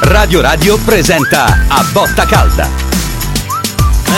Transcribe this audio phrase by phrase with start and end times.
[0.00, 2.68] Radio Radio presenta A Botta Calda.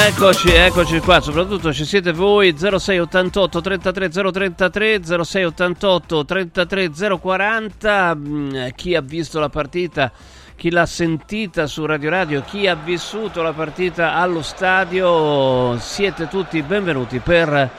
[0.06, 6.90] Eccoci, eccoci qua, soprattutto ci siete voi 0688 33 033 0688 33
[7.20, 8.18] 040
[8.74, 10.10] chi ha visto la partita,
[10.54, 16.62] chi l'ha sentita su Radio Radio, chi ha vissuto la partita allo stadio, siete tutti
[16.62, 17.70] benvenuti per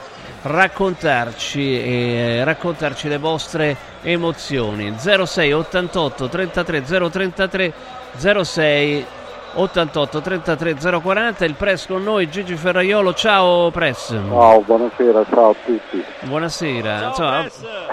[0.48, 4.94] raccontarci, e raccontarci le vostre emozioni.
[4.96, 7.72] 06 88 33 033
[8.16, 9.06] 06
[9.54, 13.14] 88 33 040 il press con noi Gigi Ferraiolo.
[13.14, 14.08] Ciao press.
[14.08, 16.04] Ciao buonasera ciao a tutti.
[16.20, 17.12] Buonasera.
[17.14, 17.46] Ciao,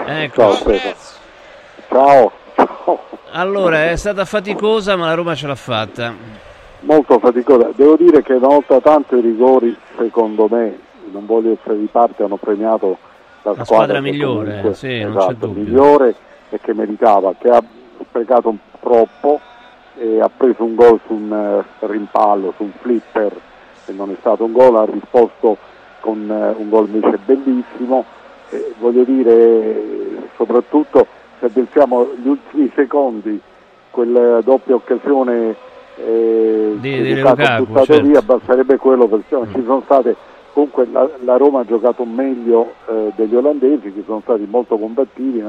[0.06, 0.56] ecco.
[0.56, 0.72] ciao,
[1.88, 3.00] ciao, ciao.
[3.32, 6.14] Allora è stata faticosa ma la Roma ce l'ha fatta.
[6.80, 7.70] Molto faticosa.
[7.74, 10.78] Devo dire che una volta tanto i rigori secondo me
[11.16, 12.98] non voglio essere di parte hanno premiato
[13.42, 16.14] la, la squadra, squadra migliore comunque, sì, esatto, migliore
[16.50, 17.62] e che meritava che ha
[18.02, 19.40] sprecato un troppo
[19.98, 23.34] e ha preso un gol su un uh, rimpallo, su un flipper
[23.84, 25.56] che non è stato un gol, ha risposto
[26.00, 28.04] con uh, un gol invece bellissimo.
[28.50, 31.06] E voglio dire, soprattutto
[31.40, 33.40] se pensiamo agli ultimi secondi,
[33.90, 35.56] quella doppia occasione
[35.96, 38.06] eh, di, di Lukaku, buttato certo.
[38.06, 40.14] via, basterebbe quello perché ci sono state
[40.56, 45.44] comunque la, la, Roma ha giocato meglio eh, degli olandesi che sono stati molto combattivi,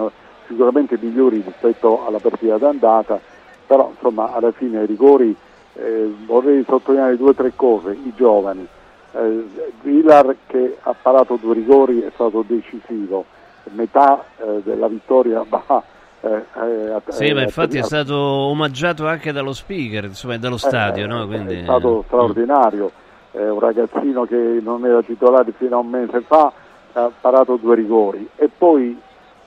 [0.48, 3.18] sicuramente migliori rispetto alla partita d'andata
[3.66, 5.34] però insomma alla fine ai rigori
[5.76, 8.68] eh, vorrei sottolineare due o tre cose, i giovani,
[9.14, 9.46] eh,
[9.82, 13.24] Vilar che ha parato due rigori è stato decisivo,
[13.72, 15.84] metà eh, della vittoria va
[16.20, 21.08] eh, eh, sì, ma infatti è stato omaggiato anche dallo speaker, insomma, dallo stadio, eh,
[21.08, 21.28] no?
[21.28, 22.92] Quindi, è stato straordinario,
[23.38, 26.52] è un ragazzino che non era titolare fino a un mese fa,
[26.94, 28.28] ha parato due rigori.
[28.36, 29.00] E poi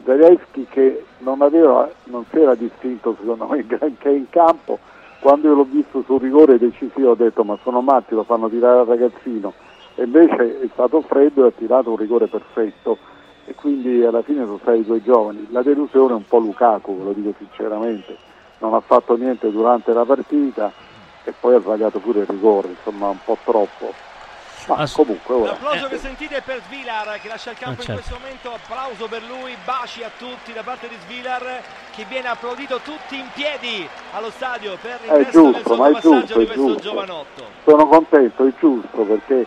[0.05, 4.79] Zelensky che non, aveva, non si era distinto secondo me granché in campo,
[5.21, 8.79] quando io l'ho visto sul rigore decisivo ho detto ma sono matti, lo fanno tirare
[8.79, 9.53] al ragazzino,
[9.97, 12.97] e invece è stato freddo e ha tirato un rigore perfetto.
[13.47, 15.49] E quindi alla fine sono stati due giovani.
[15.51, 18.17] La delusione è un po' Lukaku, ve lo dico sinceramente,
[18.59, 20.71] non ha fatto niente durante la partita
[21.25, 23.93] e poi ha sbagliato pure il rigore, insomma un po' troppo.
[24.67, 25.53] Ma Ass- comunque ora.
[25.53, 27.91] L'applauso che sentite è per Svilar che lascia il campo Ah, certo.
[27.93, 28.53] in questo momento.
[28.53, 31.63] Applauso per lui, baci a tutti da parte di Svilar
[31.95, 35.89] che viene applaudito tutti in piedi allo stadio per il È resto del giusto, ma
[35.89, 36.81] è passaggio giusto, di questo giusto.
[36.83, 37.45] giovanotto.
[37.65, 39.47] Sono contento, è giusto perché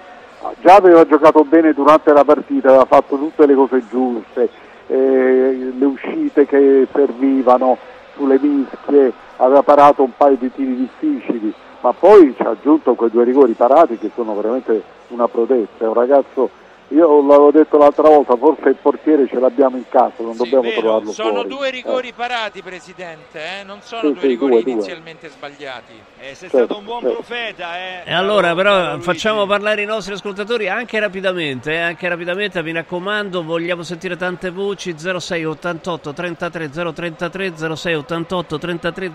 [0.61, 4.49] già aveva giocato bene durante la partita, aveva fatto tutte le cose giuste,
[4.87, 7.77] eh, le uscite che servivano
[8.15, 13.09] sulle mischie, aveva parato un paio di tiri difficili, ma poi ci ha aggiunto quei
[13.09, 16.49] due rigori parati che sono veramente una prodezza, è un ragazzo,
[16.89, 20.61] io l'avevo detto l'altra volta, forse il portiere ce l'abbiamo in casa, non Sì, dobbiamo
[20.63, 21.47] vero, trovarlo sono fuori.
[21.49, 21.71] due Eh.
[21.71, 23.63] rigori parati, Presidente, eh?
[23.63, 24.71] non sono Sì, due sì, rigori due, due.
[24.73, 25.93] inizialmente sbagliati.
[26.19, 27.15] Eh, sei Certo, stato un buon certo.
[27.15, 28.01] profeta, eh.
[28.05, 33.43] E allora però facciamo parlare i nostri ascoltatori anche rapidamente, eh, anche rapidamente, mi raccomando,
[33.43, 39.11] vogliamo sentire tante voci 06 88 33 033 06 88 33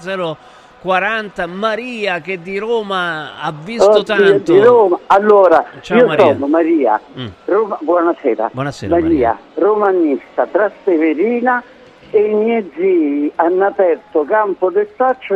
[0.81, 4.53] 040 Maria che di Roma ha visto Oddio, tanto.
[4.53, 4.99] di Roma.
[5.09, 6.33] Allora, Ciao, io Maria.
[6.33, 7.27] sono Maria, Mm.
[7.47, 8.51] Roma- buonasera.
[8.53, 9.09] Buonasera, Maria.
[9.09, 11.63] Maria, romanista, Trasteverina
[12.11, 14.89] e i miei zii hanno aperto Campo del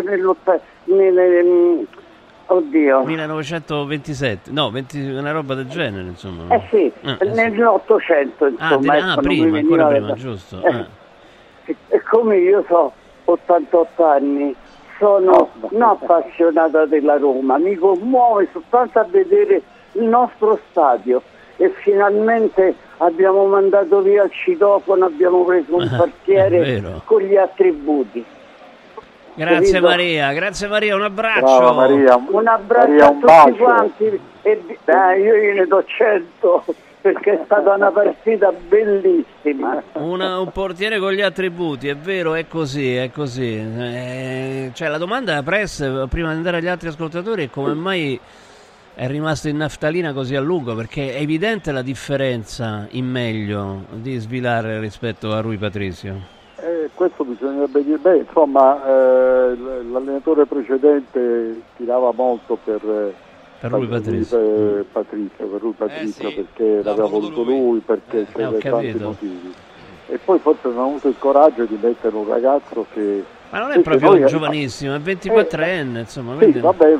[0.04, 1.82] nell'otta- nelle, mm,
[2.46, 6.54] oddio, 1927, no, 20 una roba del genere, insomma.
[6.54, 7.28] eh sì, Ah, eh sì.
[7.34, 8.76] nell'Ottocento Ah, insomma.
[8.78, 10.62] di- ecco, ah, prima, ancora prima, da- giusto.
[10.62, 10.86] Eh, ah.
[11.64, 12.92] e- E come io so,
[13.24, 14.54] 88 anni,
[15.02, 19.60] sono non appassionata della Roma, mi commuove soltanto a vedere
[19.92, 21.20] il nostro stadio
[21.56, 27.02] e finalmente abbiamo mandato via il citofono, abbiamo preso un portiere vero.
[27.04, 28.24] con gli attributi.
[29.34, 29.80] Grazie capito?
[29.88, 31.40] Maria, grazie Maria, un abbraccio.
[31.40, 33.54] Brava Maria, Un abbraccio Maria, a un tutti bacio.
[33.64, 36.64] quanti e di- dai, io gliene do 100
[37.02, 39.82] perché è stata una partita bellissima.
[39.94, 43.56] Una- un portiere con gli attributi, è vero, è così, è così.
[43.56, 48.18] Eh, cioè, la domanda da press, prima di andare agli altri ascoltatori, è come mai
[48.94, 50.74] è rimasto in naftalina così a lungo?
[50.74, 56.40] Perché è evidente la differenza in meglio di Svilare rispetto a Rui Patricio.
[56.56, 59.56] Eh, questo bisognerebbe dire, beh, insomma, eh,
[59.90, 63.12] l'allenatore precedente tirava molto per,
[63.62, 64.36] Per Rui per Patricio.
[64.38, 67.58] per Patrizio, per lui Patrizio sì, perché l'aveva voluto lui.
[67.60, 69.04] lui, perché Eh, c'era tanti capito.
[69.04, 69.54] motivi.
[70.08, 73.22] E poi forse non ha avuto il coraggio di mettere un ragazzo che...
[73.50, 76.36] Ma non è proprio noi- giovanissimo, è 24enne, insomma.
[76.40, 76.96] Sì, vabbè,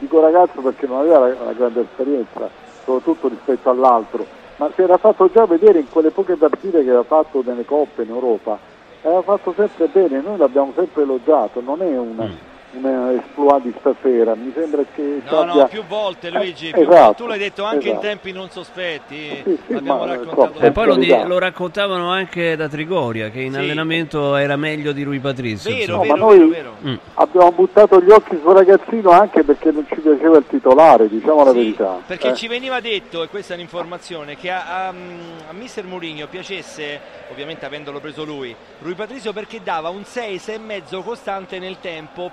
[0.00, 2.50] dico ragazzo perché non aveva la- una grande esperienza,
[2.84, 4.26] soprattutto rispetto all'altro,
[4.56, 8.02] ma si era fatto già vedere in quelle poche partite che aveva fatto nelle coppe
[8.02, 8.58] in Europa
[9.04, 12.30] ha fatto sempre bene, noi l'abbiamo sempre elogiato, non è una, Mm.
[12.74, 16.82] Un esploit di stasera, mi sembra che No, abbia- no, più volte Luigi, Eh, più
[16.82, 17.22] esatto, volte.
[17.22, 18.06] tu l'hai detto anche in esatto.
[18.06, 20.40] tempi non sospetti, Sì, sì, ma, raccontato.
[20.52, 21.28] insomma, E poi lo, di- carità.
[21.28, 23.58] lo raccontavano anche da Trigoria, che in Sì.
[23.58, 25.70] allenamento era meglio di Rui Patrizio.
[25.70, 26.14] Vero, insomma.
[26.14, 26.92] No, vero, ma noi- vero, vero.
[26.92, 26.98] Mm.
[27.14, 31.50] Abbiamo buttato gli occhi sul ragazzino anche perché non ci piaceva il titolare, diciamo la
[31.52, 31.98] Sì, verità.
[32.06, 32.34] perché eh.
[32.34, 36.98] ci veniva detto, e questa è un'informazione, che a, a, a Mister Mourinho piacesse,
[37.30, 42.30] ovviamente avendolo preso lui, Rui Patrizio perché dava un 6, 6,5 costante nel tempo,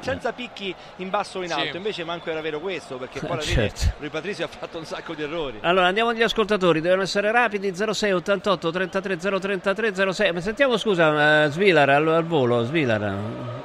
[0.00, 1.58] senza picchi in basso o in Sì.
[1.60, 1.76] alto.
[1.76, 3.94] Invece manco era vero questo, perché poi alla fine certo.
[3.98, 5.58] Rui Patrizio ha fatto un sacco di errori.
[5.62, 10.32] Allora andiamo agli ascoltatori, devono essere rapidi 06 88 33 033 06.
[10.32, 13.14] Ma sentiamo scusa, eh, Svilar al, al volo, Svilar.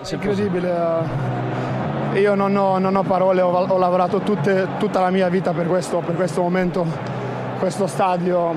[0.02, 0.74] se Incredibile,
[2.14, 5.52] eh, io non ho, non ho parole, ho, ho lavorato tutte- tutta la mia vita
[5.54, 6.86] per questo, per questo momento,
[7.60, 8.54] questo stadio,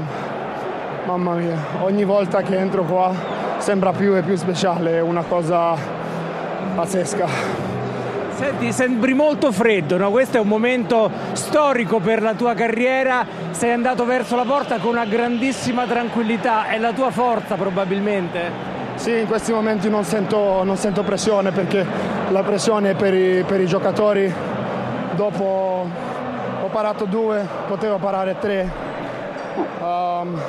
[1.05, 3.13] mamma mia, ogni volta che entro qua
[3.59, 5.77] sembra più e più speciale, è una cosa
[6.73, 7.27] pazzesca.
[8.35, 10.11] Senti, sembri molto freddo, no?
[10.11, 14.91] Questo è un momento storico per la tua carriera, sei andato verso la porta con
[14.93, 18.51] una grandissima tranquillità, è la tua forza probabilmente?
[18.95, 21.85] Sì, in questi momenti non sento, non sento pressione perché
[22.31, 24.33] la pressione per i, per i giocatori.
[25.15, 25.89] Dopo
[26.63, 28.71] ho parato due, potevo parare tre.
[29.81, 30.41] Um,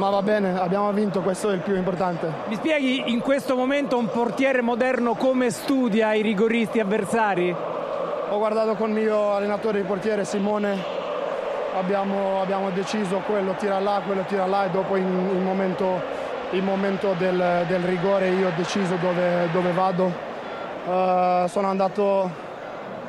[0.00, 2.32] ma va bene, abbiamo vinto, questo è il più importante.
[2.46, 7.54] Mi spieghi in questo momento un portiere moderno come studia i rigoristi avversari?
[8.30, 10.74] Ho guardato con il mio allenatore di portiere Simone,
[11.76, 16.00] abbiamo, abbiamo deciso quello tira là, quello tira là e dopo in, in momento,
[16.52, 20.10] il momento del, del rigore io ho deciso dove, dove vado.
[20.88, 22.30] Eh, sono andato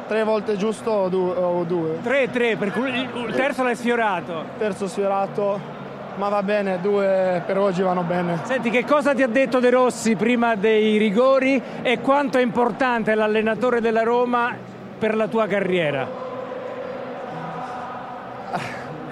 [0.09, 1.35] tre volte giusto o due?
[1.37, 1.99] O due.
[2.03, 4.43] 3-3, per cui il terzo l'hai sfiorato.
[4.57, 5.79] Terzo sfiorato,
[6.15, 8.39] ma va bene, due per oggi vanno bene.
[8.43, 13.15] Senti, che cosa ti ha detto De Rossi prima dei rigori e quanto è importante
[13.15, 14.55] l'allenatore della Roma
[14.97, 16.07] per la tua carriera?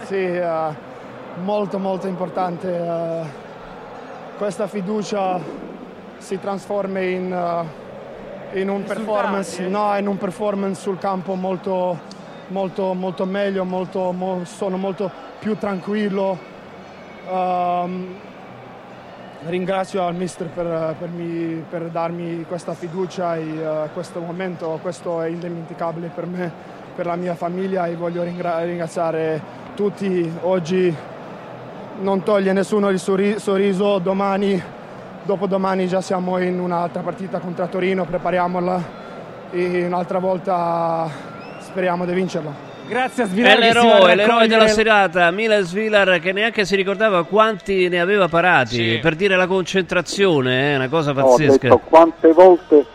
[0.04, 0.68] Sì, eh,
[1.44, 2.68] molto molto importante.
[2.68, 3.48] eh,
[4.38, 5.40] questa fiducia
[6.18, 11.98] si trasforma in, eh, in un performance, no, in un performance sul campo molto,
[12.48, 16.49] molto, molto meglio, molto, mo- sono molto più tranquillo.
[17.30, 18.16] Ehm,
[19.46, 25.22] ringrazio al mister per, per mi- per darmi questa fiducia e eh, questo momento, questo
[25.22, 26.52] è indimenticabile per me,
[26.96, 29.42] per la mia famiglia e voglio ringra- ringraziare
[29.76, 30.94] tutti oggi.
[32.02, 34.62] Non toglie nessuno il sorri- sorriso, domani,
[35.24, 38.98] dopodomani già siamo in un'altra partita contro Torino, prepariamola
[39.52, 41.08] e un'altra volta
[41.60, 42.69] speriamo di vincerla.
[42.90, 47.24] Grazie a È va a l'eroe, l'eroe della serata, Milan Svilar che neanche si ricordava
[47.24, 49.00] quanti ne aveva parati, Sì.
[49.00, 51.58] per dire la concentrazione, è una cosa No, ho pazzesca.
[51.68, 52.86] detto quante volte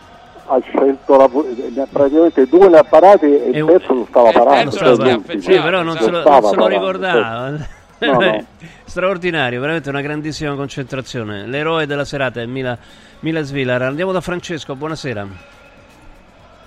[0.47, 1.29] ha scelto la,
[1.73, 4.71] ne ha praticamente due le ha parate e E il terzo lo stava parando.
[4.71, 5.41] cioè lo stava l'ultimo.
[5.41, 7.49] Sì, però non se lo, Stava non se lo ricordava.
[7.49, 7.57] No,
[8.19, 8.45] no.
[8.83, 11.47] Straordinario, veramente una grandissima concentrazione.
[11.47, 12.77] L'eroe della serata è Mila,
[13.21, 13.81] Mila Svilar.
[13.83, 15.25] Andiamo da Francesco, buonasera.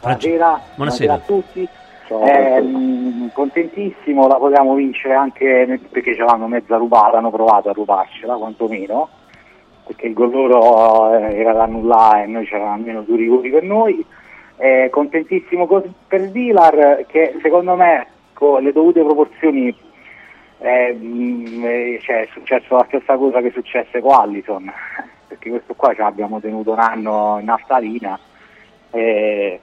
[0.01, 1.13] France- Buonasera, Buonasera.
[1.13, 1.69] a tutti.
[2.09, 7.73] Ciao, Eh, contentissimo, la potevamo vincere anche perché ce l'hanno mezza rubata, hanno provato a
[7.73, 9.11] rubarcela quantomeno,
[9.85, 13.63] perché il gol loro eh, era da annullare e noi c'erano almeno due rigori per
[13.63, 14.03] noi.
[14.57, 15.67] Eh, contentissimo
[16.07, 19.73] per Vilar che secondo me con le dovute proporzioni
[20.61, 24.73] eh, mh, eh, cioè, è successo la stessa cosa che successe con Allison,
[25.29, 28.19] perché questo qua ce l'abbiamo tenuto un anno in naftalina
[28.93, 29.61] e,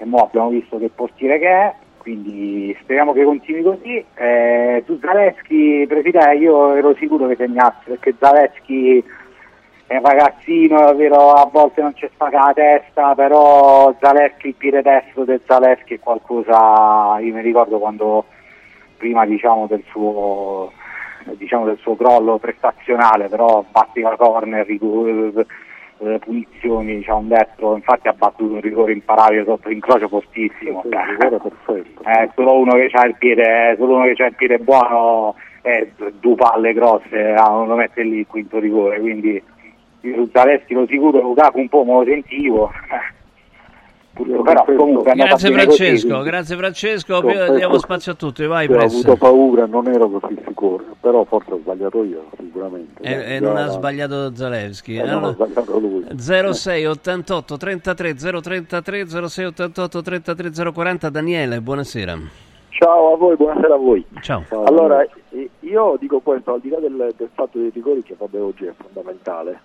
[0.00, 4.02] e mo abbiamo visto che portiere che è, quindi speriamo che continui così.
[4.14, 9.04] Eh, su Zaleschi, Preside, io ero sicuro che segnasse perché Zaleschi
[9.86, 14.54] è un ragazzino, è vero, a volte non ci spaga la testa, però Zaleschi, il
[14.54, 18.24] piede destro del Zaleschi è qualcosa, io mi ricordo quando
[18.96, 20.72] prima diciamo del suo
[21.36, 24.64] diciamo del suo crollo prestazionale, però battiva corner,
[26.00, 30.82] eh, punizioni, diciamo un destro, infatti ha battuto un rigore imparabile sotto l'incrocio fortissimo.
[32.02, 32.22] È.
[32.22, 35.92] Eh, solo uno che ha il piede, solo uno che ha il piede buono e
[36.18, 39.42] due palle grosse ah, non lo mette lì il quinto rigore, quindi
[40.00, 42.70] io su Zaleschi lo sicuro, Lukaku un po' me lo sentivo.
[44.12, 47.20] Però comunque Grazie così, Francesco, grazie Francesco.
[47.22, 51.52] Confesso Diamo spazio a tutti, vai ho avuto paura, non ero così sicuro, però forse
[51.52, 53.00] ho sbagliato io, sicuramente.
[53.02, 54.96] E, Dai, e non ha sbagliato Zalewski.
[54.96, 56.06] eh, non ha Allora, sbagliato lui.
[56.16, 62.18] 06 88 33 033 06 88 33 040 Daniele, buonasera.
[62.70, 64.04] Ciao a voi, buonasera a voi.
[64.20, 64.42] Ciao.
[64.64, 68.40] Allora, eh, io dico questo, al di là del, del fatto dei rigori, che vabbè
[68.40, 69.60] oggi è fondamentale,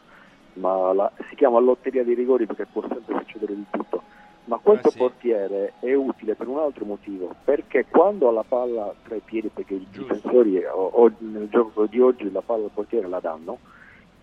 [0.53, 4.01] ma la- si chiama lotteria dei rigori perché può sempre succedere di tutto.
[4.47, 9.15] Ma questo portiere è utile per un altro motivo, perché quando ha la palla tra
[9.15, 12.71] i piedi, perché i difensori eh, o- o- nel gioco di oggi la palla al
[12.71, 13.57] portiere la danno,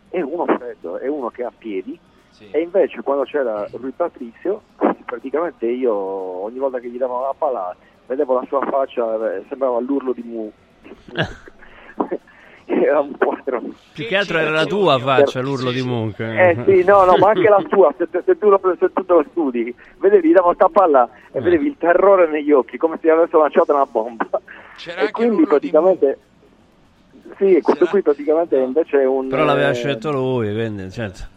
[0.09, 1.99] è uno freddo, è uno che ha piedi,
[2.53, 4.63] e invece quando c'era Rui Patrizio,
[5.05, 7.77] praticamente io ogni volta che gli davano la palla
[8.07, 10.51] vedevo la sua faccia, eh, sembrava l'urlo di Mu.
[12.85, 13.63] era un quadro.
[13.93, 16.21] Più che altro era la tua faccia, l'urlo di Monk.
[16.21, 19.25] Eh sì, no, no, ma anche la tua, se, se tu, lo, se tu lo
[19.31, 23.37] studi, vedevi, gli davo sta palla e vedevi il terrore negli occhi, come se avesse
[23.37, 24.29] lanciato una bomba.
[24.99, 26.19] e quindi praticamente...
[27.39, 29.29] Sì, questo qui praticamente invece è un...
[29.29, 31.31] Però l'aveva eh, scelto lui, quindi certo.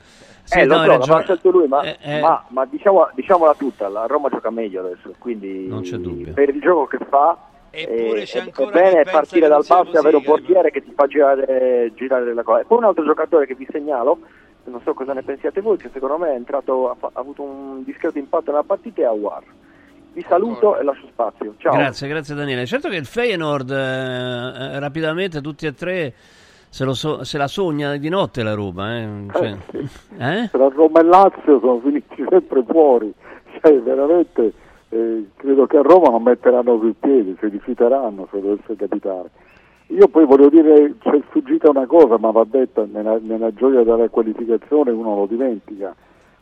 [0.43, 1.23] Sì, eh, lo no, so, ragione.
[1.23, 2.19] scelto lui, ma, eh.
[2.19, 6.33] ma, ma diciamo, diciamola tutta, la Roma gioca meglio adesso, quindi Non c'è dubbio.
[6.33, 7.35] per il gioco che fa
[7.83, 10.81] Eppure eh, c'è è- ancora è bene partire dal basso e avere un portiere che
[10.81, 12.61] ti fa girare, girare la cosa.
[12.61, 14.19] E poi un altro giocatore che vi segnalo,
[14.65, 18.17] non so cosa ne pensiate voi, che secondo me è entrato, ha, avuto un discreto
[18.17, 19.43] impatto nella partita, è Awar.
[20.13, 21.55] Vi saluto e lascio spazio.
[21.57, 21.73] Ciao.
[21.73, 22.65] Grazie, grazie Daniele.
[22.65, 26.13] Certo che il Feyenoord eh, eh, rapidamente tutti e tre
[26.69, 28.97] se, lo so- se la sogna di notte la Roma.
[28.97, 29.07] Eh?
[29.33, 29.55] Cioè,
[30.17, 30.49] eh?
[30.49, 33.13] Tra Roma e Lazio sono finiti sempre fuori,
[33.59, 34.53] cioè veramente
[34.95, 39.29] eh, credo che a Roma non metteranno più piedi, si rifiuteranno se dovesse capitare.
[39.87, 44.07] Io poi voglio dire, c'è sfuggita una cosa, ma va detta nella, nella gioia della
[44.09, 45.93] qualificazione uno lo dimentica,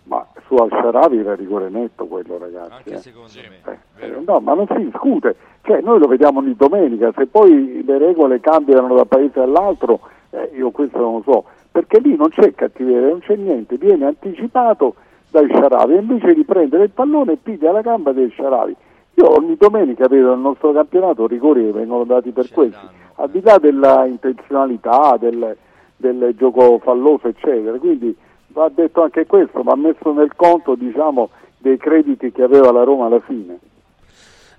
[0.04, 2.72] ma su Al-Sharawi era rigore netto quello ragazzi.
[2.72, 2.98] Anche eh.
[2.98, 3.30] secondo
[3.66, 3.80] me.
[3.98, 7.98] Eh, no, ma non si discute, cioè noi lo vediamo ogni domenica, se poi le
[7.98, 12.54] regole cambiano da paese all'altro, eh, io questo non lo so, perché lì non c'è
[12.54, 14.96] cattiveria, non c'è niente, viene anticipato
[15.34, 18.76] dal Sharavi, invece di prendere il pallone piglia la gamba del Sharavi.
[19.16, 22.86] Io ogni domenica vedo nel nostro campionato rigori che vengono dati per questi,
[23.16, 25.58] al di là della intenzionalità, del,
[25.98, 27.80] del gioco falloso, eccetera.
[27.80, 28.16] Quindi
[28.50, 33.08] va detto anche questo, va messo nel conto diciamo, dei crediti che aveva la Roma
[33.08, 33.58] alla fine.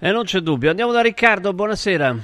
[0.00, 0.70] Eh, non c'è dubbio.
[0.70, 2.16] Andiamo da Riccardo, buonasera.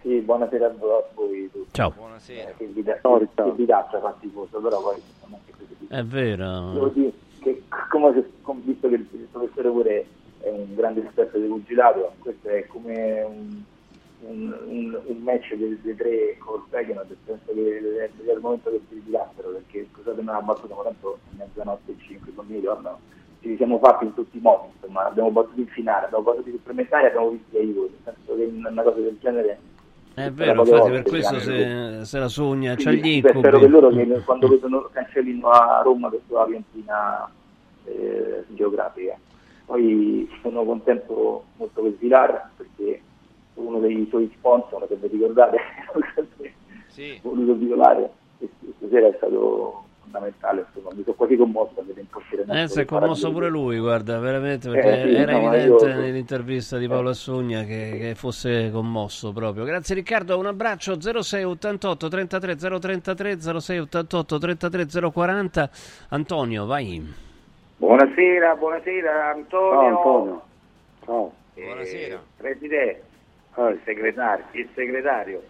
[0.00, 0.72] Sì, buonasera a
[1.14, 1.68] voi tutti.
[1.72, 1.92] Ciao.
[2.28, 4.96] Eh, che vi da- che vidaccia faticoso, però poi.
[5.88, 6.72] È vero.
[6.72, 7.12] Devo dire
[7.46, 8.12] che come
[8.64, 10.06] visto che il, professore pure
[10.40, 13.62] è un grande esperto di pugilato, questo è come un,
[14.22, 18.94] un, un, un match dei, dei col Feyenoord, penso che è il momento che si
[18.94, 22.98] ritirassero, perché scusatemi una battuta, ma tanto mezzanotte e 5 non mi ricordo,
[23.40, 26.52] ci siamo fatti in tutti i modi, insomma, abbiamo battuto in finale, abbiamo battuto i
[26.52, 29.58] supplementari, abbiamo visto i gol, nel senso che una cosa del genere
[30.16, 33.58] È vero, infatti volte, per questo se, se la sogna, c'ha quindi, gli beh, spero
[33.58, 34.14] che loro incubi.
[34.14, 37.30] che quando vedono cancellino a Roma questa la piantina
[37.84, 39.18] eh, geografica.
[39.66, 43.00] Poi sono contento molto per Vilar perché
[43.54, 45.58] uno dei suoi sponsor, se vi ricordate,
[46.88, 47.18] Sì.
[47.22, 52.44] voluto violare e stasera è stato fondamentale, insomma, mi sono quasi commosso vedere in portiere
[52.62, 55.94] Eh, si è commosso pure lui, guarda, veramente, Eh, perché sì, era no, evidente io-
[55.96, 59.64] nell'intervista di Paolo Assogna che, che fosse commosso proprio.
[59.64, 65.70] Grazie Riccardo, un abbraccio 0688 33 033 0688 33 040.
[66.10, 67.14] Antonio, vai.
[67.78, 69.70] Buonasera, buonasera Antonio.
[69.72, 70.42] Ciao Antonio.
[71.04, 71.32] Ciao.
[71.54, 72.22] Buonasera.
[72.36, 73.02] Presidente,
[73.56, 75.42] il segretario, il segretario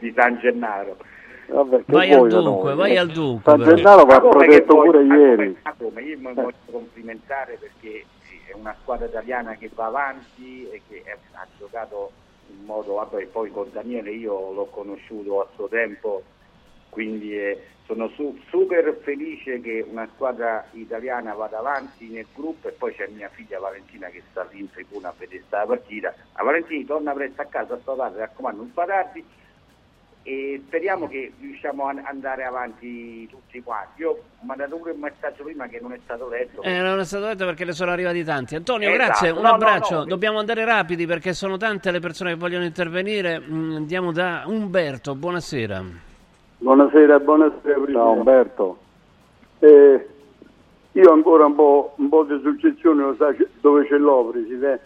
[0.00, 0.96] di San Gennaro.
[1.50, 2.76] Vabbè, che Vai al dunque, noi?
[2.76, 3.52] vai al dunque.
[3.56, 3.62] San.
[3.76, 5.36] Gennaro va protetto poi- pure ieri.
[5.36, 6.02] come- ma come?
[6.02, 11.02] Io mi voglio complimentare perché sì, è una squadra italiana che va avanti e che
[11.04, 12.12] è- ha giocato
[12.50, 16.24] in modo, vabbè, poi con Daniele io l'ho conosciuto a suo tempo,
[16.90, 22.72] quindi eh, sono su- super felice che una squadra italiana vada avanti nel gruppo e
[22.72, 26.14] poi c'è mia figlia Valentina che sta lì in tribuna a vedere sta partita.
[26.32, 29.24] A Valentina torna presto a casa, sto tardi, raccomando, non fa tardi
[30.28, 34.02] e speriamo che riusciamo ad andare avanti tutti quanti.
[34.02, 36.60] Io ho mandato pure un messaggio prima che non è stato letto.
[36.62, 38.54] Eh, non è stato detto perché ne sono arrivati tanti.
[38.54, 39.04] Antonio, Esatto.
[39.06, 39.94] grazie, un No, no, abbraccio.
[40.00, 40.04] no.
[40.04, 43.40] Dobbiamo andare rapidi perché sono tante le persone che vogliono intervenire.
[43.40, 45.82] Mm, Andiamo da Umberto, buonasera.
[46.58, 48.78] Buonasera, buonasera Ciao Umberto.
[49.60, 50.08] Eh,
[50.92, 54.80] io ancora un po', un po' di suggestione lo sa c- dove ce l'ho, Presidente,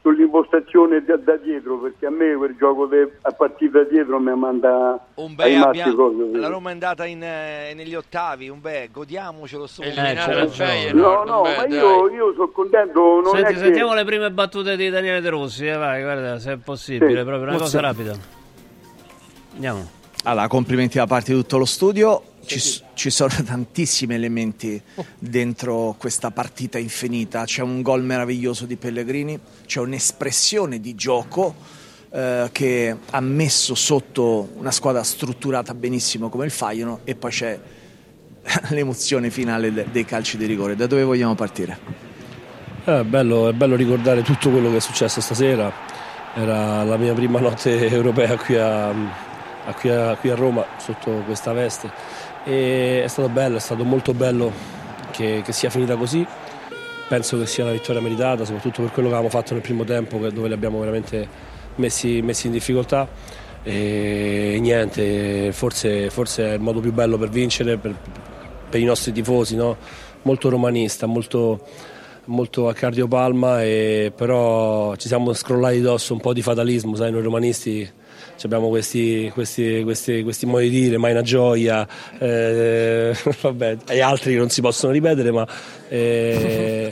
[0.00, 4.34] sull'impostazione da, da dietro, perché a me quel gioco de- a partire da dietro mi
[4.36, 6.38] manda Un beh, matti abbiamo- cose.
[6.38, 11.24] la Roma è andata in, eh, negli ottavi, un beh, godiamocelo sto il Feyenoord, No,
[11.24, 13.58] no, ma io, io sono contento, non Senti, è che...
[13.58, 15.66] sentiamo le prime battute di Daniele De Rossi.
[15.66, 17.24] eh, vai, guarda, se è possibile, Sì.
[17.24, 18.14] proprio una cosa rapida.
[19.54, 19.90] Andiamo.
[20.24, 22.22] Allora, complimenti da parte di tutto lo studio.
[22.44, 24.80] Ci, ci sono tantissimi elementi
[25.18, 27.44] dentro questa partita infinita.
[27.44, 31.54] C'è un gol meraviglioso di Pellegrini, c'è un'espressione di gioco
[32.10, 37.58] eh, che ha messo sotto una squadra strutturata benissimo come il Faiano e poi c'è
[38.70, 40.74] l'emozione finale de- dei calci di rigore.
[40.74, 42.06] Da dove vogliamo partire?
[42.84, 45.70] Eh, bello, è bello ricordare tutto quello che è successo stasera.
[46.34, 51.10] Era la mia prima notte europea qui a, a- qui a- qui a Roma sotto
[51.26, 51.90] questa veste.
[52.48, 54.50] E è stato bello, è stato molto bello
[55.10, 56.26] che, che sia finita così.
[57.06, 60.16] Penso che sia una vittoria meritata, soprattutto per quello che avevamo fatto nel primo tempo,
[60.30, 61.28] dove li abbiamo veramente
[61.74, 63.06] messi, messi in difficoltà.
[63.62, 67.94] E niente, forse, forse è il modo più bello per vincere per,
[68.70, 69.76] per i nostri tifosi, no?
[70.22, 71.66] molto romanista, molto,
[72.26, 77.20] molto a cardiopalma, e però ci siamo scrollati addosso un po' di fatalismo, sai, noi
[77.20, 77.90] romanisti
[78.46, 81.86] abbiamo questi, questi, questi, questi modi di dire, mai una gioia,
[82.18, 85.46] eh, vabbè, e altri che non si possono ripetere, ma
[85.88, 86.90] eh,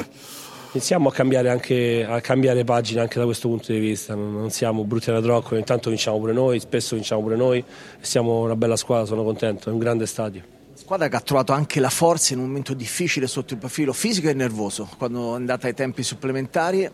[0.72, 4.50] iniziamo a cambiare, anche, a cambiare pagina anche da questo punto di vista, non, non
[4.50, 7.64] siamo brutti alla trocca, ogni tanto vinciamo pure noi, spesso vinciamo pure noi,
[8.00, 10.42] siamo una bella squadra, sono contento, è un grande stadio.
[10.74, 14.28] Squadra che ha trovato anche la forza in un momento difficile sotto il profilo fisico
[14.28, 16.88] e nervoso, quando è andata ai tempi supplementari.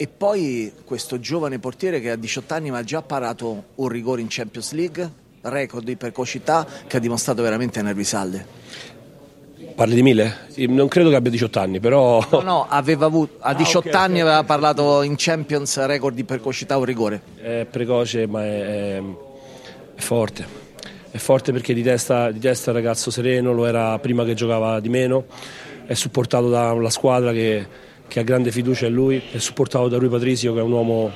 [0.00, 4.22] E poi questo giovane portiere che a 18 anni ma ha già parato un rigore
[4.22, 5.10] in Champions League,
[5.42, 8.46] record di precocità che ha dimostrato veramente nervi salde.
[9.74, 10.48] Parli di Mille?
[10.68, 12.26] Non credo che abbia 18 anni, però...
[12.30, 14.26] No, no, aveva avuto, a Ah, 18 ok, anni ok.
[14.26, 17.20] aveva parlato in Champions record di precocità un rigore.
[17.36, 19.02] È precoce ma è, è-
[19.96, 20.46] è forte.
[21.10, 24.32] È forte perché di testa, di testa è un ragazzo sereno, lo era prima che
[24.32, 25.26] giocava di meno,
[25.84, 29.96] è supportato da una squadra che, che ha grande fiducia in lui, è supportato da
[29.96, 31.12] Rui Patricio che è un uomo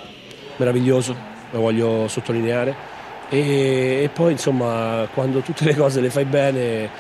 [0.59, 1.17] meraviglioso,
[1.51, 2.93] lo voglio sottolineare.
[3.29, 6.91] E, e poi insomma quando tutte le cose le fai bene eh,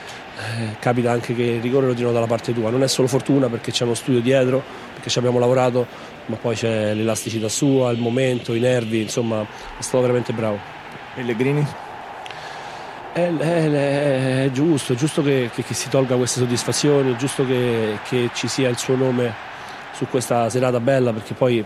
[0.81, 3.71] capita anche che il rigore lo tirano dalla parte tua, non è solo fortuna perché
[3.71, 4.61] c'è uno studio dietro,
[4.95, 5.87] perché ci abbiamo lavorato,
[6.27, 10.59] ma poi c'è l'elasticità sua, il momento, i nervi, insomma è stato veramente bravo.
[11.15, 11.65] Pellegrini?
[13.13, 17.17] È, è- è- è giusto, è giusto che, che- che si tolga queste soddisfazioni, è
[17.17, 19.53] giusto che, che ci sia il suo nome
[19.95, 21.65] su questa serata bella perché poi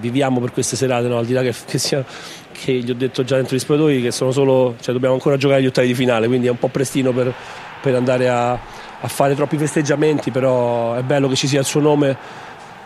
[0.00, 1.18] viviamo per queste serate, no?
[1.18, 2.04] al di là che, che sia,
[2.50, 5.62] che gli ho detto già dentro gli spogliatoi che sono solo, cioè dobbiamo ancora giocare
[5.62, 7.32] gli ottavi di finale, quindi è un po' prestino per,
[7.80, 11.80] per andare a, a fare troppi festeggiamenti, però è bello che ci sia il suo
[11.80, 12.16] nome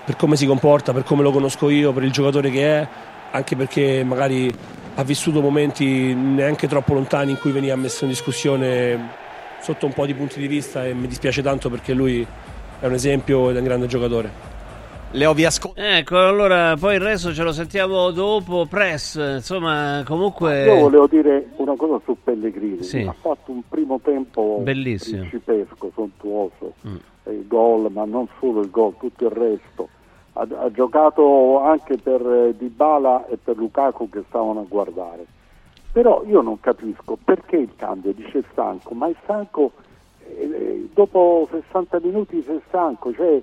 [0.04, 2.88] per come si comporta, per come lo conosco io, per il giocatore che è,
[3.32, 4.52] anche perché magari
[4.98, 9.24] ha vissuto momenti neanche troppo lontani in cui veniva messo in discussione
[9.60, 12.26] sotto un po' di punti di vista e mi dispiace tanto perché lui
[12.80, 14.54] è un esempio ed è un grande giocatore.
[15.12, 15.80] Le ovvie ascolti.
[15.80, 18.66] Ecco, allora poi il resto ce lo sentiamo dopo.
[18.68, 20.64] Press, insomma, comunque.
[20.64, 22.82] Io volevo dire una cosa su Pellegrini.
[22.82, 23.00] Sì.
[23.00, 25.20] Ha fatto un primo tempo Bellissimo.
[25.20, 26.74] principesco, sontuoso.
[26.86, 26.96] Mm.
[27.30, 29.88] Il gol, ma non solo il gol, tutto il resto.
[30.34, 35.24] Ha, ha giocato anche per eh, Dybala e per Lukaku che stavano a guardare.
[35.92, 39.72] Però io non capisco perché il cambio dice stanco, ma è stanco
[40.92, 43.40] dopo 60 minuti sei stanco, cioè,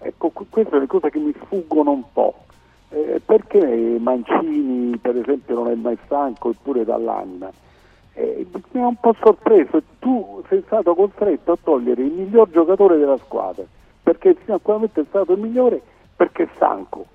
[0.00, 2.34] ecco, que- queste le cose che mi sfuggono un po'.
[2.88, 7.50] Eh, perché Mancini per esempio non è mai stanco eppure dall'anima?
[8.14, 12.96] Eh, mi ha un po' sorpreso, tu sei stato costretto a togliere il miglior giocatore
[12.96, 13.64] della squadra,
[14.02, 15.82] perché fino a quel momento è stato il migliore
[16.14, 17.06] perché è stanco.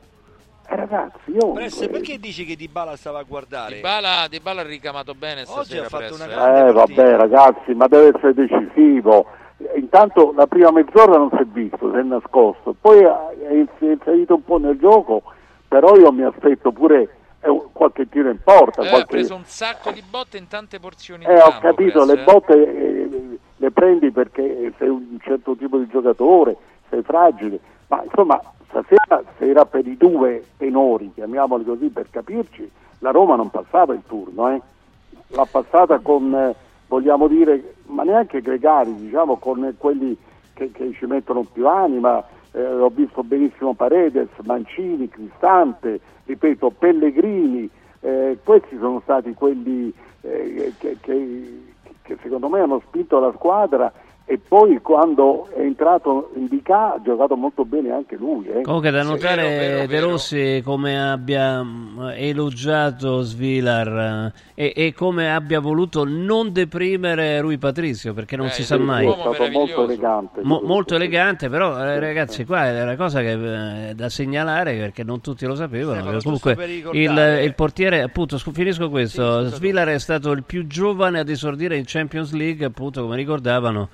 [0.76, 1.52] Ragazzi, io...
[1.52, 3.76] Press, perché dici che Dybala stava a guardare?
[3.76, 5.86] Dybala, Dybala ha ricamato bene stasera.
[5.86, 6.30] ha fatto Press, una eh.
[6.30, 9.26] grande Eh vabbè ragazzi, ma deve essere decisivo.
[9.76, 13.70] Intanto la prima mezz'ora non si è visto, si è nascosto, poi ha- è ins-
[13.80, 15.22] è inserito un po' nel gioco,
[15.68, 18.82] però io mi aspetto pure eh, qualche tiro in porta.
[18.82, 21.60] Eh, ha qualche- preso un sacco di botte in tante porzioni Eh, di ho campo,
[21.68, 22.24] capito, Press, le eh.
[22.24, 26.56] botte eh, le prendi perché sei un certo tipo di giocatore,
[26.90, 32.70] sei fragile, ma insomma stasera se era per i due tenori, chiamiamoli così per capirci,
[33.00, 34.62] la Roma non passava il turno, eh.
[35.28, 36.56] l'ha passata con, eh,
[36.88, 40.16] vogliamo dire, ma neanche gregari, diciamo con eh, quelli
[40.54, 47.70] che, che ci mettono più anima, eh, ho visto benissimo Paredes, Mancini, Cristante, ripeto, Pellegrini,
[48.00, 51.64] eh, questi sono stati quelli che, che-
[52.04, 53.92] che secondo me hanno spinto la squadra
[54.32, 58.46] e poi quando è entrato in DK ha giocato molto bene anche lui.
[58.48, 58.62] Eh.
[58.62, 60.10] Comunque da Sì, notare vero, vero, De vero.
[60.12, 67.58] Rossi come abbia mh, elogiato Svilar eh, e, e come abbia voluto non deprimere Rui
[67.58, 69.06] Patricio perché non Eh, si sì, sa mai.
[69.06, 70.42] È stato molto elegante.
[70.44, 75.04] Mo- molto elegante, però eh, ragazzi, qua è una cosa che eh, da segnalare perché
[75.04, 76.10] non tutti lo sapevano.
[76.20, 79.48] Giusto comunque il, il portiere, appunto, scu- finisco questo.
[79.48, 83.90] Svilar è stato il più giovane ad esordire in Champions League, appunto, come ricordavano.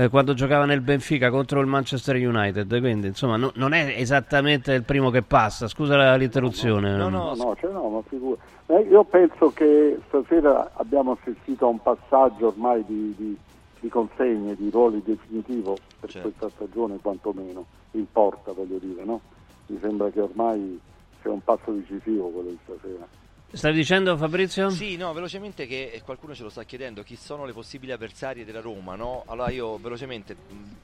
[0.00, 4.72] Eh, quando giocava nel Benfica contro il Manchester United, quindi insomma no- non è esattamente
[4.72, 6.96] il primo che passa, scusa l'interruzione.
[6.96, 8.40] No, no, no, cioè no, ma figura.
[8.66, 13.36] Eh, io penso che stasera abbiamo assistito a un passaggio ormai di, di-
[13.80, 16.28] di consegne, di ruoli definitivo per Certo.
[16.28, 19.20] questa stagione quantomeno, in porta voglio dire, no?
[19.66, 20.78] Mi sembra che ormai
[21.20, 23.06] sia un passo decisivo quello di stasera.
[23.52, 24.70] Stavi dicendo Fabrizio?
[24.70, 28.44] Sì, no, velocemente che eh, qualcuno ce lo sta chiedendo, chi sono le possibili avversarie
[28.44, 29.24] della Roma, no?
[29.26, 30.36] Allora io velocemente,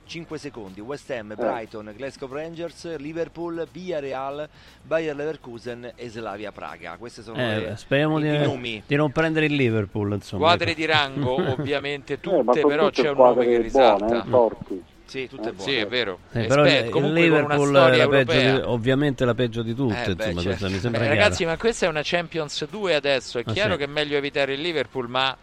[0.04, 4.48] 5 secondi, West Ham, Brighton, Glasgow Rangers, Liverpool, Villarreal,
[4.82, 6.96] Bayer Leverkusen e Slavia Praga.
[6.98, 8.82] Queste sono Eh, le, speriamo i, di, i nomi.
[8.84, 10.12] di non prendere il Liverpool.
[10.14, 10.42] Insomma.
[10.46, 14.24] Squadre di rango, ovviamente Eh, tutte, sono però c'è un nome che squadre buone, risalta.
[14.24, 14.94] eh.
[15.06, 15.70] Sì, tutte buone.
[15.70, 16.18] Sì, è vero.
[16.32, 19.74] Sì, Eh, però aspetta, il- Liverpool storia è la peggio di- ovviamente la peggio di
[19.74, 20.70] tutte, Eh, beh, insomma, certo.
[20.70, 23.38] mi sembra Beh, ragazzi, ma questa è una Champions 2 adesso.
[23.38, 23.78] È Ah, chiaro sì.
[23.78, 25.36] che è meglio evitare il Liverpool, ma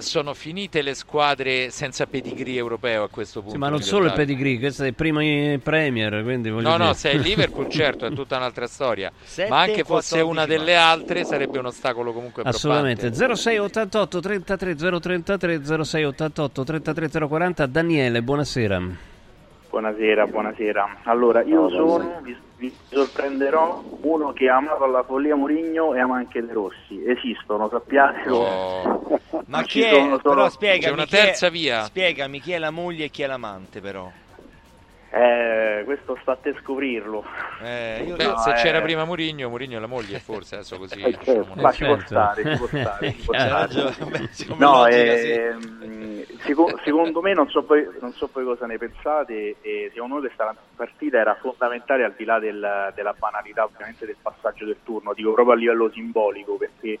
[0.00, 3.54] sono finite le squadre senza pedigree europeo a questo punto.
[3.54, 5.18] Sì, ma non solo il pedigree, questo è il primo
[5.60, 6.94] Premier, quindi No, no, dire.
[6.94, 9.10] se è il Liverpool, certo, è tutta un'altra storia.
[9.24, 13.12] Sette, ma anche fosse 14 una delle altre, sarebbe un ostacolo comunque Assolutamente.
[13.12, 18.82] 0688 33 033 0688 33 040 Daniele, buonasera.
[19.70, 21.00] Buonasera, buonasera.
[21.04, 26.16] Allora, io sono, vi, vi sorprenderò, uno che ha amato alla follia Murigno e ama
[26.16, 27.04] anche De Rossi.
[27.06, 29.20] Esistono, sappiatelo.
[29.46, 29.90] Ma Ci chi è?
[29.90, 31.82] solo- Però spiegami, C'è una chi è- terza via.
[31.82, 34.10] Spiegami chi è la moglie e chi è l'amante però.
[35.10, 37.24] Eh, questo sta a te scoprirlo.
[37.62, 38.54] Eh, io- Beh, No, se eh.
[38.56, 41.00] c'era prima Murigno, Murigno è la moglie, forse adesso così.
[41.00, 41.32] Eh, certo.
[41.32, 42.06] diciamo, Ma ci può certo.
[42.08, 43.12] stare, ci può stare.
[43.14, 44.56] ci può C'ha stare.
[44.58, 49.90] No, ehm, seco- secondo me, non so, poi, non so poi cosa ne pensate, e
[49.94, 54.66] secondo me questa partita era fondamentale al di là del- della banalità ovviamente del passaggio
[54.66, 56.98] del turno, dico proprio a livello simbolico, perché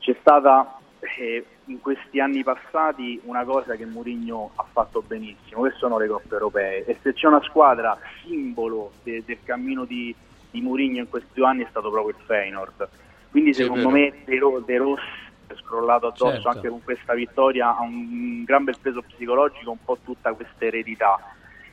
[0.00, 0.76] c'è stata
[1.18, 6.08] eh, in questi anni passati una cosa che Mourinho ha fatto benissimo, che sono le
[6.08, 10.14] coppe europee, e se c'è una squadra simbolo de- del cammino di,
[10.50, 12.88] di Mourinho in questi due anni è stato proprio il Feyenoord.
[13.30, 15.02] Quindi Sì, secondo me De, Ro- De Rossi
[15.46, 16.48] è scrollato addosso Certo.
[16.48, 21.18] anche con questa vittoria ha un gran bel peso psicologico, un po' tutta questa eredità.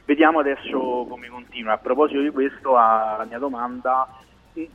[0.05, 1.73] Vediamo adesso come continua.
[1.73, 4.07] A proposito di questo, a- la mia domanda,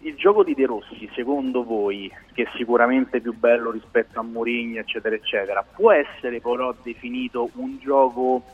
[0.01, 4.79] il gioco di De Rossi, secondo voi, che è sicuramente più bello rispetto a Mourinho,
[4.79, 8.45] eccetera, eccetera, può essere però definito un gioco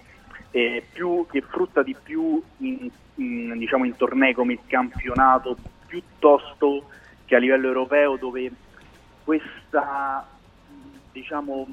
[0.50, 6.88] eh, più, che frutta di più in, in, diciamo, in tornei come il campionato piuttosto
[7.24, 8.50] che a livello europeo dove
[9.24, 10.26] questa
[11.12, 11.66] diciamo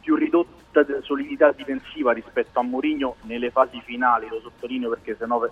[0.00, 5.44] più ridotta de- solidità difensiva rispetto a Mourinho nelle fasi finali, lo sottolineo perché sennò
[5.44, 5.50] eh,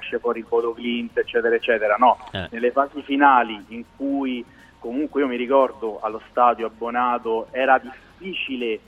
[0.00, 2.48] esce fuori il Bodo Clint eccetera eccetera, no, Eh.
[2.50, 4.44] nelle fasi finali in cui
[4.78, 8.78] comunque io mi ricordo allo stadio abbonato era difficile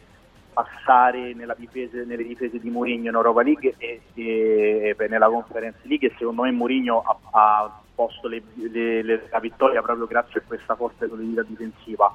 [0.53, 5.79] passare nella difese- nelle difese di Mourinho in Europa League e, e- e nella Conference
[5.83, 10.41] League e secondo me Mourinho ha, ha posto le- le- le- la vittoria proprio grazie
[10.41, 12.15] a questa forte solidità difensiva.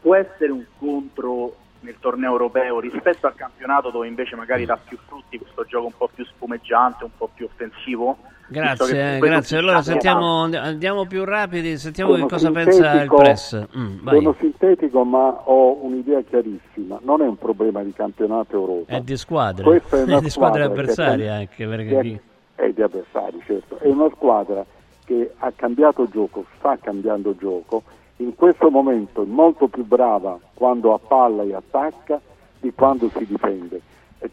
[0.00, 4.98] Può essere un contro nel torneo europeo rispetto al campionato dove invece magari dà più
[5.06, 8.16] frutti questo gioco un po' più spumeggiante, un po' più offensivo?
[8.46, 9.58] Che Grazie, eh, grazie.
[9.58, 13.66] Allora sentiamo, andiamo più rapidi, sentiamo che Sono cosa pensa il press.
[13.76, 14.06] Mm.
[14.08, 18.92] Sono sintetico ma ho un'idea chiarissima, non è un problema di campionato Europa.
[18.94, 22.00] È di squadre, Questa è una di squadre squadra che avversarie ha- anche, perché che-
[22.00, 22.20] chi-
[22.56, 23.78] È di avversari, certo.
[23.78, 24.64] È una squadra
[25.04, 27.82] che ha cambiato gioco, sta cambiando gioco,
[28.16, 32.20] in questo momento è molto più brava quando a palla e attacca
[32.60, 33.80] di quando si difende.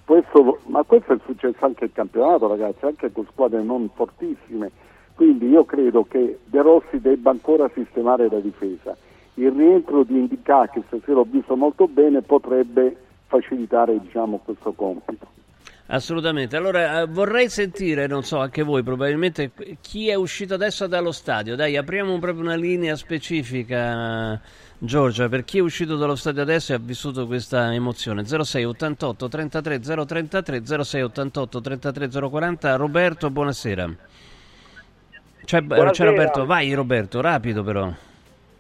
[0.06, 4.72] Questo, ma questo è successo anche al campionato, ragazzi, anche con squadre non fortissime.
[5.16, 8.96] Quindi io credo che De Rossi debba ancora sistemare la difesa.
[9.36, 12.96] Il rientro di Indica, che stasera ho visto molto bene, potrebbe
[13.28, 15.28] facilitare diciamo, questo compito.
[15.94, 16.56] Assolutamente.
[16.56, 19.52] Allora eh, vorrei sentire, non so, anche voi probabilmente
[19.82, 21.58] chi è uscito adesso dallo stadio.
[21.58, 24.40] Dai, apriamo proprio una linea specifica,
[24.78, 28.24] Giorgia, per chi è uscito dallo stadio adesso e ha vissuto questa emozione.
[28.26, 32.76] 06 88 33 033 06 88 33 040.
[32.78, 33.88] Roberto, buonasera.
[35.44, 36.10] C'è, c'è Buonasera.
[36.10, 37.94] Roberto, vai Roberto, rapido però.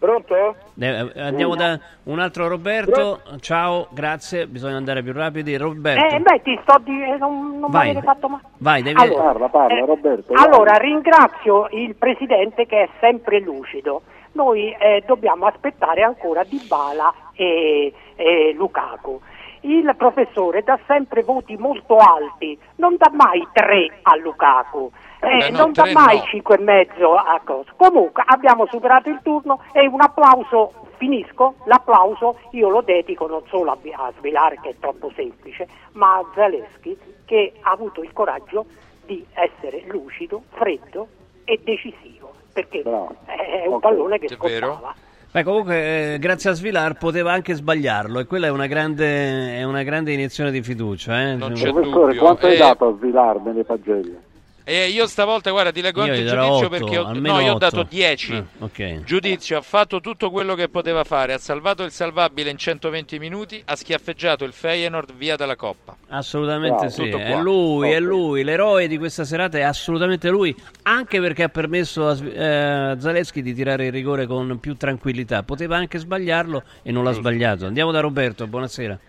[0.01, 0.55] Pronto?
[0.79, 3.21] Eh, andiamo da un altro Roberto.
[3.39, 4.47] Ciao, grazie.
[4.47, 5.55] Bisogna andare più rapidi.
[5.57, 7.03] Roberto, Eh, beh, ti sto di...
[7.03, 7.89] eh, non, non mi Vai.
[7.91, 8.41] avete fatto male.
[8.57, 8.99] vai, devi...
[8.99, 10.33] Allora, Parla, parla, eh, Roberto.
[10.33, 14.01] Allora, ringrazio il Presidente che è sempre lucido.
[14.31, 19.21] Noi eh, dobbiamo aspettare ancora Dybala e, e Lukaku.
[19.61, 24.91] Il professore dà sempre voti molto alti, non dà mai 3 a Lukaku.
[25.21, 26.23] eh, Beh, no, non dà tre mai no.
[26.23, 27.71] 5 e mezzo a cosa.
[27.75, 33.71] Comunque abbiamo superato il turno e un applauso, finisco, l'applauso io lo dedico non solo
[33.71, 38.65] a, a Svilar che è troppo semplice, ma a Zaleschi che ha avuto il coraggio
[39.05, 41.07] di essere lucido, freddo
[41.43, 44.27] e decisivo, perché è un pallone che
[44.69, 44.93] scottava.
[45.33, 49.63] Beh, comunque, eh, grazie a Svilar poteva anche sbagliarlo e quella è una grande, è
[49.63, 51.31] una grande iniezione di fiducia.
[51.31, 51.37] Eh?
[51.37, 54.29] Professore, quanto hai dato a Svilar nelle pagelle?
[54.63, 57.53] E io stavolta, guarda, ti leggo Io anche il giudizio otto, perché ho, no, io
[57.53, 58.33] ho dato 10.
[58.33, 59.03] Eh, ok.
[59.03, 63.61] Giudizio, ha fatto tutto quello che poteva fare, ha salvato il salvabile in 120 minuti,
[63.65, 65.95] ha schiaffeggiato il Feyenoord via dalla Coppa.
[66.09, 66.91] Assolutamente Bravo.
[66.91, 68.01] sì, è lui, è Ok.
[68.01, 73.41] lui, l'eroe di questa serata è assolutamente lui, anche perché ha permesso a eh, Zaleschi
[73.41, 75.43] di tirare il rigore con più tranquillità.
[75.43, 77.65] Poteva anche sbagliarlo e non l'ha sbagliato.
[77.65, 78.99] Andiamo da Roberto, buonasera.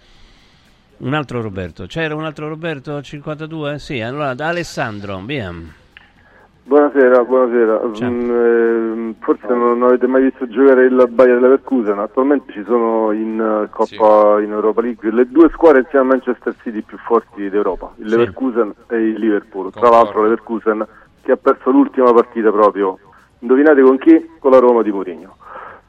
[1.03, 3.81] Un altro Roberto, c'era un altro Roberto 52?
[3.81, 5.53] Sì, allora da Alessandro, via.
[6.63, 7.81] Buonasera, buonasera.
[8.09, 13.11] Mm, ehm, forse non, non avete mai visto giocare il Bayer Leverkusen, attualmente ci sono
[13.11, 17.51] in eh, Coppa in Europa League le due squadre insieme a Manchester City più forti
[17.51, 18.17] d'Europa, il Sì.
[18.17, 19.73] Leverkusen e il Liverpool.
[19.73, 20.87] Tra l'altro Leverkusen
[21.23, 23.01] che ha perso l'ultima partita proprio,
[23.41, 24.31] indovinate con chi?
[24.39, 25.35] Con la Roma di Mourinho.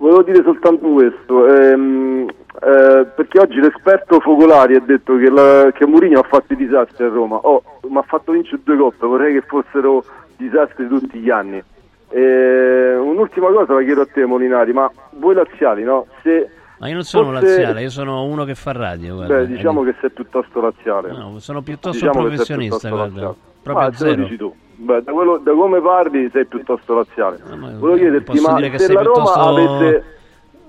[0.04, 5.86] Volevo dire soltanto questo, ehm, eh, perché oggi l'esperto Focolari ha detto che, la, che
[5.86, 9.32] Mourinho ha fatto i disastri a Roma, oh, ma ha fatto vincere due coppe, vorrei
[9.34, 10.04] che fossero
[10.36, 11.64] disastri tutti gli anni.
[12.10, 16.08] Eh, un'ultima cosa la chiedo a te Molinari, ma voi laziali, no?
[16.22, 19.16] Se Ma io non sono fosse- laziale, io sono uno che fa radio.
[19.16, 19.36] Guarda.
[19.38, 21.12] Beh, diciamo che sei piuttosto laziale.
[21.14, 23.36] No, sono piuttosto Diciamo professionista, piuttosto guarda.
[23.64, 24.22] Proprio Ah, zero.
[24.24, 24.54] dici tu.
[24.76, 27.40] Beh, da, quello- da come parli sei piuttosto laziale.
[27.48, 30.04] Volevo chiederti, ma dire che se sei la Roma piuttosto- avesse...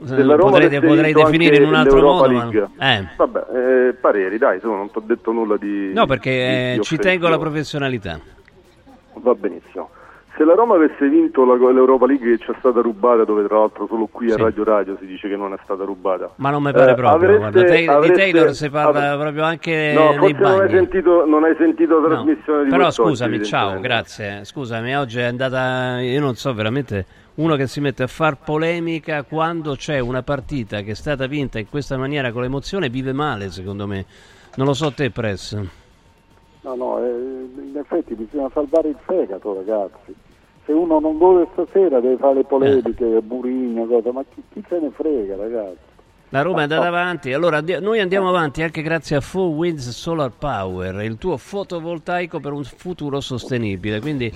[0.04, 2.50] Se la Roma potrei- potrei definire in un altro modo, ma-
[2.96, 3.06] eh.
[3.16, 3.44] Vabbè,
[3.88, 5.92] eh, pareri, dai, su, non ti ho detto nulla di...
[5.94, 8.18] No, perché eh, di- di ci tengo alla professionalità.
[9.14, 9.88] Va benissimo.
[10.36, 13.58] Se la Roma avesse vinto la- l'Europa League che ci è stata rubata, dove tra
[13.58, 14.40] l'altro solo qui a Sì.
[14.42, 16.30] Radio Radio si dice che non è stata rubata.
[16.36, 17.14] Ma non mi pare Eh, proprio.
[17.14, 20.50] avreste- guarda, Tay- avreste- di Taylor si parla avre- proprio anche No, nei forse non
[20.50, 20.70] hai bagni.
[20.72, 23.88] sentito, non hai sentito la trasmissione di Però scusami, ciao, evidentemente.
[23.88, 24.44] grazie.
[24.44, 26.00] Scusami, oggi è andata.
[26.00, 27.06] Io non so veramente.
[27.36, 31.58] Uno che si mette a far polemica quando c'è una partita che è stata vinta
[31.60, 34.04] in questa maniera con l'emozione vive male, secondo me.
[34.56, 35.56] Non lo so te, Press.
[36.64, 40.14] No, no, eh, in effetti bisogna salvare il fegato, ragazzi.
[40.64, 43.20] Se uno non vuole stasera deve fare le polemiche, Eh.
[43.20, 45.92] Burigno, cosa, ma chi, chi se ne frega, ragazzi?
[46.34, 50.32] La Roma è andata avanti, allora noi andiamo avanti anche grazie a Four Winds Solar
[50.36, 54.00] Power, il tuo fotovoltaico per un futuro sostenibile.
[54.00, 54.32] Quindi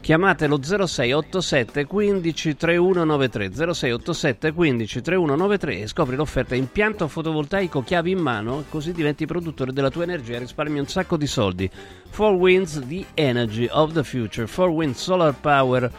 [0.00, 8.20] chiamate lo 0687 15 3193 0687 15 3193 e scopri l'offerta impianto fotovoltaico chiavi in
[8.20, 11.70] mano, così diventi produttore della tua energia e risparmi un sacco di soldi.
[12.08, 14.46] Four Winds, the energy of the future.
[14.46, 15.98] Four Winds Solar Power.com.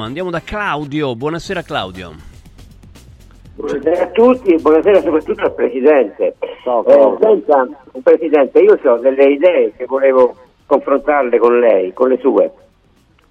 [0.00, 1.14] Andiamo da Claudio.
[1.14, 2.33] Buonasera Claudio.
[3.56, 6.34] Buonasera a tutti e buonasera soprattutto al Presidente.
[6.64, 7.68] Ciao, Eh, senta,
[8.02, 10.34] Presidente, io ho delle idee che volevo
[10.66, 12.50] confrontarle con lei, con le sue.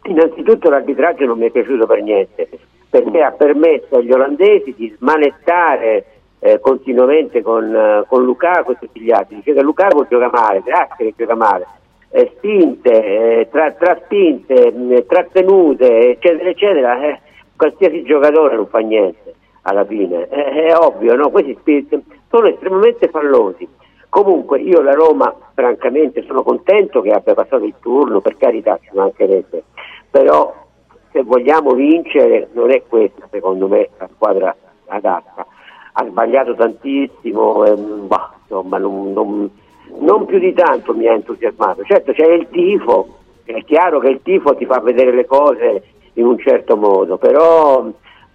[0.04, 2.48] Innanzitutto l'arbitraggio non mi è piaciuto per niente,
[2.90, 6.06] perché ha permesso agli olandesi di smanettare
[6.40, 9.36] eh, continuamente con, eh, con Lukaku e tutti gli altri.
[9.36, 11.68] Dice che Lukaku gioca male, grazie che gioca male.
[12.12, 12.92] Eh, spinte,
[13.40, 17.20] eh, tra, traspinte, mh, trattenute, eccetera, eccetera, eh,
[17.58, 21.30] qualsiasi giocatore non fa niente alla fine, Eh, è ovvio, no?
[21.30, 21.88] Questi
[22.30, 23.68] sono estremamente fallosi.
[24.10, 28.90] Comunque io la Roma, francamente, sono contento che abbia passato il turno, per carità ci
[28.94, 29.64] mancherebbe,
[30.10, 30.54] però
[31.12, 34.56] se vogliamo vincere non è questa secondo me la squadra
[34.88, 35.46] adatta.
[35.94, 39.50] Ha sbagliato tantissimo, ehm, bah, insomma non, non-
[40.00, 41.84] non più di tanto mi ha entusiasmato.
[41.84, 43.08] Certo c'è il tifo,
[43.46, 47.86] è chiaro che il tifo ti fa vedere le cose in un certo modo, però,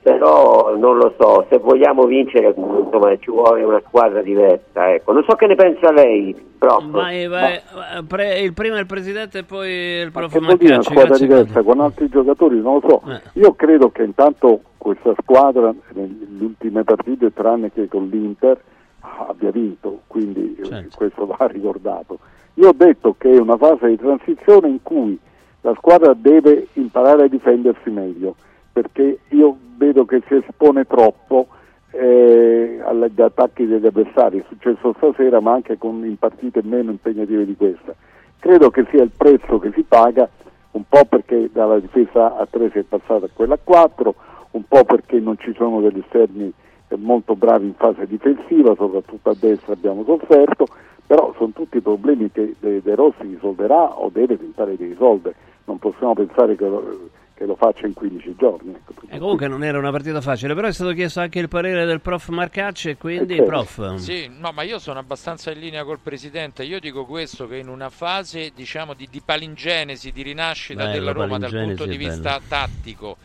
[0.03, 4.95] però non lo so, se vogliamo vincere insomma, ci vuole una squadra diversa.
[4.95, 5.13] Ecco.
[5.13, 6.91] Non so che ne pensa lei, proprio.
[6.91, 7.61] Vai, vai,
[8.07, 11.09] pre- il primo è il presidente e poi il prof Che vuol dire una squadra
[11.09, 12.61] Grazie diversa con altri giocatori?
[12.61, 13.11] Non lo so.
[13.11, 13.21] Eh.
[13.35, 18.59] Io credo che intanto questa squadra nelle ultime partite, tranne che con l'Inter,
[19.01, 20.97] abbia vinto, quindi eh, Certo.
[20.97, 22.19] questo va ricordato.
[22.55, 25.19] Io ho detto che è una fase di transizione in cui
[25.61, 28.37] la squadra deve imparare a difendersi meglio,
[28.73, 31.47] perché io vedo che si espone troppo
[31.93, 37.47] eh, agli attacchi degli avversari, è successo stasera ma anche con, in partite meno impegnative
[37.47, 37.95] di questa.
[38.39, 40.29] Credo che sia il prezzo che si paga,
[40.73, 44.15] un po' perché dalla difesa a 3 si è passata a quella a 4,
[44.51, 46.53] un po' perché non ci sono degli esterni
[46.89, 50.67] eh, molto bravi in fase difensiva, soprattutto a destra abbiamo sofferto,
[51.07, 56.15] però sono tutti problemi che De, Rossi risolverà o deve tentare di risolvere, non possiamo
[56.15, 56.67] pensare che
[57.39, 58.75] che lo faccia in 15 giorni.
[58.75, 58.95] Ecco.
[59.09, 62.01] E comunque non era una partita facile, però è stato chiesto anche il parere del
[62.01, 63.51] prof Marcacci e quindi Eh, certo.
[63.51, 63.95] prof.
[63.95, 66.65] Sì, no, ma io sono abbastanza in linea col Presidente.
[66.65, 71.13] Io dico questo, che in una fase diciamo, di, di palingenesi, di rinascita Bello, della
[71.13, 73.17] Roma dal punto di vista tattico,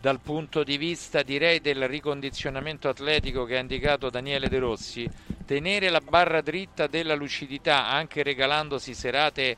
[0.00, 5.08] dal punto di vista direi del ricondizionamento atletico che ha indicato Daniele De Rossi,
[5.46, 9.56] tenere la barra dritta della lucidità anche regalandosi serate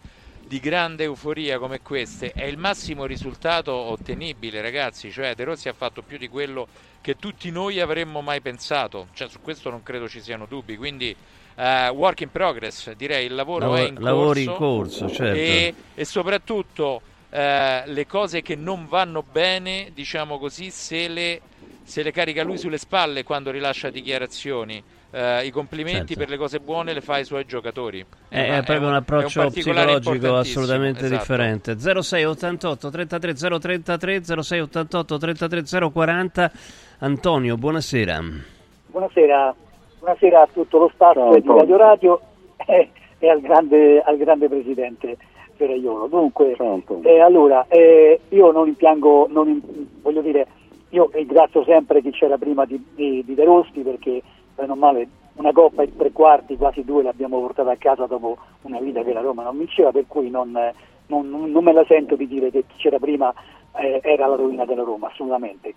[0.53, 5.11] di grande euforia come queste è il massimo risultato ottenibile ragazzi.
[5.11, 6.69] Cioè De Rossi ha fatto più di quello
[7.01, 9.07] che tutti noi avremmo mai pensato.
[9.15, 10.77] Cioè su questo non credo ci siano dubbi.
[10.77, 11.17] Quindi
[11.55, 15.39] eh, work in progress direi il lavoro Lavoro- è in corso lavori in corso, certo.
[15.39, 21.41] e, e soprattutto eh, le cose che non vanno bene diciamo così se le,
[21.83, 26.21] se le carica lui sulle spalle quando rilascia dichiarazioni Eh, i complimenti Certo.
[26.21, 29.99] per le cose buone le fa ai suoi giocatori È, è proprio un approccio particolare
[29.99, 31.19] psicologico assolutamente esatto.
[31.19, 31.77] differente.
[31.79, 36.53] 0688 33 033 0688 33 040
[37.01, 38.21] Antonio, buonasera.
[38.87, 39.55] Buonasera,
[39.99, 41.47] buonasera a tutto lo staff Ciao, di.
[41.47, 42.21] Radio Radio
[42.65, 45.17] e, e al, grande, al grande presidente
[45.57, 46.07] Ferraiolo.
[46.07, 46.57] Dunque,
[47.03, 49.61] eh, allora, eh, io non impiango, non
[50.01, 50.47] voglio dire,
[50.91, 54.23] io ringrazio sempre chi c'era prima di, di, di De Rossi perché,
[54.55, 58.81] bene male, una coppa e tre quarti, quasi due, l'abbiamo portata a casa dopo una
[58.81, 60.75] vita che la Roma non vinceva, per cui non, eh,
[61.07, 63.33] non- non me la sento di dire che chi c'era prima
[63.77, 65.75] eh, era la rovina della Roma, assolutamente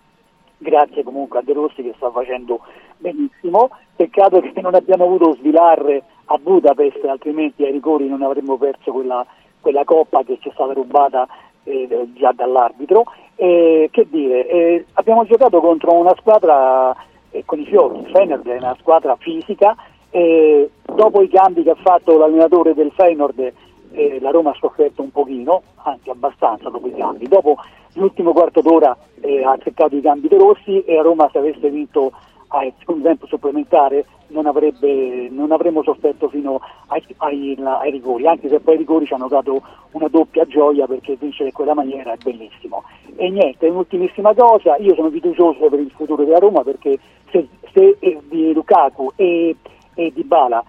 [0.58, 2.60] grazie comunque a De Rossi che sta facendo
[2.98, 3.70] benissimo.
[3.94, 9.24] Peccato che non abbiamo avuto Svilar a Budapest, altrimenti ai rigori non avremmo perso quella,
[9.60, 11.26] quella coppa che ci è stata rubata
[11.64, 13.04] eh, già dall'arbitro.
[13.34, 16.94] E, che dire, eh, abbiamo giocato contro una squadra
[17.44, 19.76] con i fiori, il Feyenoord è una squadra fisica.
[20.10, 23.52] e dopo i cambi che ha fatto l'allenatore del Feyenoord
[23.96, 27.26] eh, la Roma ha sofferto un pochino, anche abbastanza dopo i cambi.
[27.26, 27.56] Dopo
[27.94, 31.70] l'ultimo quarto d'ora eh, ha cercato i cambi De Rossi e a Roma se avesse
[31.70, 32.12] vinto
[32.58, 38.48] al secondo tempo supplementare non, avrebbe, non avremmo sofferto fino ai, ai- ai rigori, anche
[38.48, 42.12] se poi i rigori ci hanno dato una doppia gioia perché vincere in quella maniera
[42.12, 42.82] è bellissimo.
[43.16, 46.98] E niente, un'ultimissima cosa, io sono fiducioso per il futuro della Roma perché
[47.30, 49.56] se, se eh, di Lukaku e,
[49.96, 50.64] e Di Bala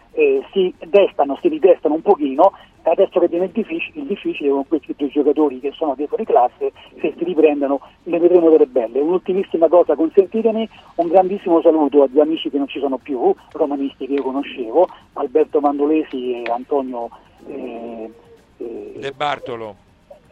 [0.52, 4.94] si destano, si ridestano un pochino, adesso che viene il difficile, il difficile con questi
[4.98, 9.00] due giocatori che sono dietro di classe, se si riprendono ne vedremo delle belle.
[9.00, 14.08] Un'ultimissima cosa, consentitemi un grandissimo saluto a due amici che non ci sono più, romanisti
[14.08, 17.10] che io conoscevo, Alberto Mandolesi e Antonio
[17.48, 18.12] eh,
[18.58, 19.76] eh, De Bartolo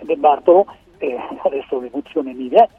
[0.02, 0.66] De Bartolo,
[0.98, 2.70] eh, adesso le funzioni mie,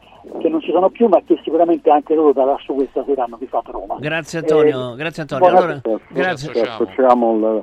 [0.40, 3.36] che non ci sono più ma che sicuramente anche loro da lassù questa sera hanno
[3.38, 3.96] rifatto Roma.
[3.98, 5.46] Grazie Antonio, Eh, grazie Antonio.
[5.46, 6.50] Allora, Ci grazie.
[6.62, 7.62] associamo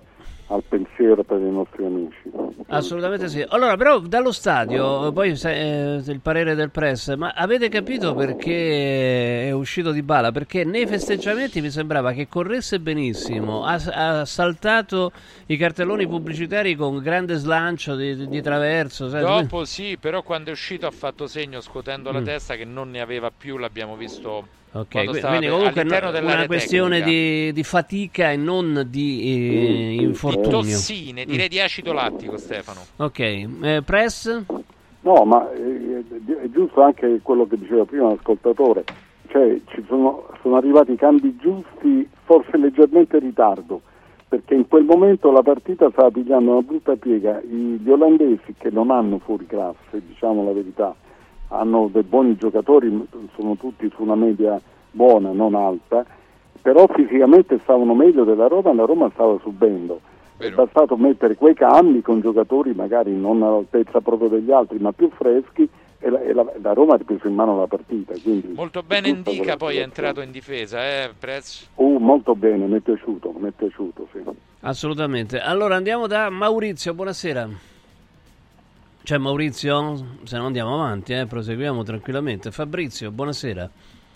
[0.54, 2.22] al, pensiero per i nostri amici.
[2.68, 3.44] Assolutamente sì.
[3.48, 9.52] Allora, però dallo stadio, poi eh, il parere del press, ma avete capito perché è
[9.52, 10.32] uscito di bala?
[10.32, 13.74] Perché nei festeggiamenti mi sembrava che corresse benissimo, ha,
[14.20, 15.12] ha saltato
[15.48, 19.10] i cartelloni pubblicitari con grande slancio di, di- di traverso.
[19.10, 19.22] sai?
[19.22, 22.26] Dopo sì, però quando è uscito ha fatto segno scuotendo la Mm.
[22.26, 25.90] testa che non ne aveva più, l'abbiamo visto Ok, quando qui- stava quindi comunque no-
[26.12, 30.50] dell'area una questione di, di fatica e non di eh, Di infortunio.
[30.50, 32.80] tossine, direi di acido lattico Stefano.
[32.98, 34.44] Ok, eh, press?
[35.02, 36.04] No, ma eh,
[36.44, 38.84] è giusto anche quello che diceva prima l'ascoltatore,
[39.28, 43.82] cioè ci sono, sono arrivati i cambi giusti, forse leggermente in ritardo,
[44.28, 48.72] perché in quel momento la partita stava pigliando una brutta piega, I- gli olandesi che
[48.72, 50.96] non hanno fuori classe, diciamo la verità,
[51.54, 54.60] hanno dei buoni giocatori, sono tutti su una media
[54.92, 56.06] buona, non alta,
[56.62, 60.00] però fisicamente stavano meglio della Roma e la Roma stava subendo.
[60.38, 65.10] È bastato mettere quei cambi con giocatori magari non all'altezza proprio degli altri, ma più
[65.16, 68.13] freschi e la, e la- la Roma ha ripreso in mano la partita.
[68.22, 71.70] Quindi, Molto bene Indica poi è entrato in difesa, eh, Prez.
[71.76, 74.22] Uh, molto bene, mi è piaciuto, mi è piaciuto, sì.
[74.62, 75.39] Assolutamente.
[75.39, 77.48] Allora andiamo da Maurizio, buonasera.
[79.04, 79.96] C'è Maurizio?
[80.24, 82.52] Se no andiamo avanti, eh, proseguiamo tranquillamente.
[82.52, 83.70] Fabrizio, buonasera.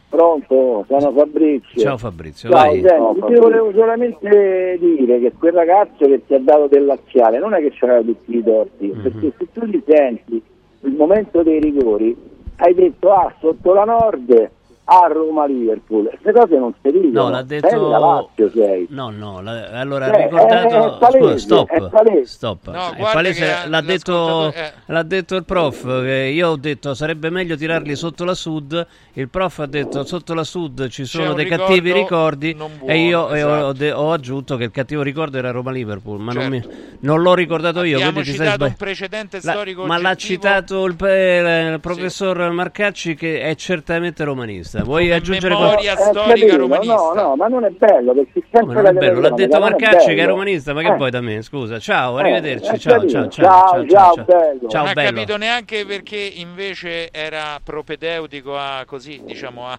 [0.10, 1.82] Pronto, sono Fabrizio.
[1.82, 2.82] Ciao Fabrizio, Ciao, vai.
[2.82, 7.54] senti, ti volevo solamente dire che quel ragazzo che ti ha dato del laziale non
[7.54, 9.02] è che c'era tutti i torti, Mhm.
[9.02, 10.41] perché se tu li senti
[10.82, 12.15] il momento dei rigori,
[12.56, 14.50] hai detto ah sotto la Nord
[14.89, 16.08] a Roma-Liverpool.
[16.10, 17.24] Queste cose non si dicono.
[17.24, 17.68] No, l'ha detto...
[17.68, 18.88] Sei della Lazio sei.
[18.89, 20.68] No, no, la- allora Eh, ha ricordato...
[20.76, 22.26] è- è palese, Scusa, stop, è palese.
[22.26, 22.68] stop.
[22.68, 24.72] No, È guarda palese, l'ha, detto, eh.
[24.86, 29.28] l'ha detto il prof, che io ho detto sarebbe meglio tirarli sotto la sud, il
[29.30, 32.97] prof ha detto sotto la sud ci sono un dei ricordo cattivi ricordi buono, e
[32.99, 33.74] io e ho, esatto.
[33.74, 36.76] de- ho aggiunto che il cattivo ricordo era Roma-Liverpool, ma non, mi- Certo.
[37.01, 37.97] non l'ho ricordato io.
[37.97, 40.34] Abbiamo citato un sbagli- precedente La- storico ma l'ha oggettivo.
[40.41, 44.76] citato il, pe- il professor Marcacci che è certamente romanista.
[44.84, 45.95] Vuoi aggiungere qualcosa?
[45.95, 46.57] storica capito?
[46.57, 46.93] romanista.
[46.95, 49.19] No, no, ma non è bello perché sempre non è bello?
[49.21, 50.95] L'ha detto Marcacci che è romanista, ma che Eh.
[50.95, 51.41] vuoi da me?
[51.41, 52.71] Scusa, ciao, Eh, arrivederci.
[52.71, 53.09] è ciao, carino.
[53.09, 54.67] ciao, ciao, Ciao, ciao, bello.
[54.69, 55.09] Ciao, non ha bello.
[55.11, 59.78] capito neanche perché invece era propedeutico a così, diciamo, a,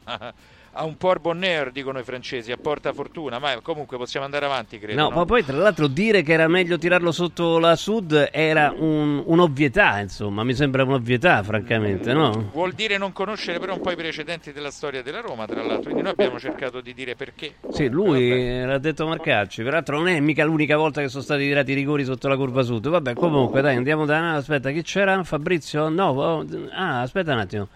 [0.78, 4.78] a un por bonheur, dicono i francesi, a porta fortuna, ma comunque possiamo andare avanti,
[4.78, 5.00] credo.
[5.00, 5.16] No, no?
[5.16, 9.98] ma poi tra l'altro dire che era meglio tirarlo sotto la sud era un- un'ovvietà,
[9.98, 12.50] insomma, mi sembra un'ovvietà, francamente, no?
[12.52, 15.90] Vuol dire non conoscere però un po' i precedenti della storia della Roma, tra l'altro,
[15.90, 17.54] quindi noi abbiamo cercato di dire perché.
[17.70, 21.72] Sì, lui l'ha detto Marcacci, peraltro non è mica l'unica volta che sono stati tirati
[21.72, 22.88] i rigori sotto la curva sud.
[22.88, 24.34] Vabbè, comunque, dai, andiamo da...
[24.34, 25.22] Aspetta, chi c'era?
[25.24, 25.88] Fabrizio?
[25.88, 27.68] No, oh, ah, aspetta un attimo.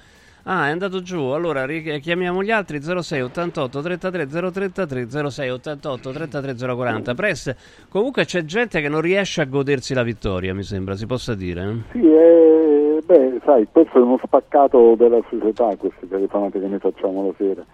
[0.44, 1.20] Ah, è andato giù.
[1.26, 7.14] Allora ri- chiamiamo gli altri 06 88 33 033 06 88 33 040.
[7.14, 7.54] Press.
[7.88, 11.62] Comunque c'è gente che non riesce a godersi la vittoria, mi sembra, si possa dire.
[11.62, 11.74] eh?
[11.92, 17.26] Sì, eh, beh, sai, questo è uno spaccato della società, queste telefonate che noi facciamo
[17.26, 17.64] la sera.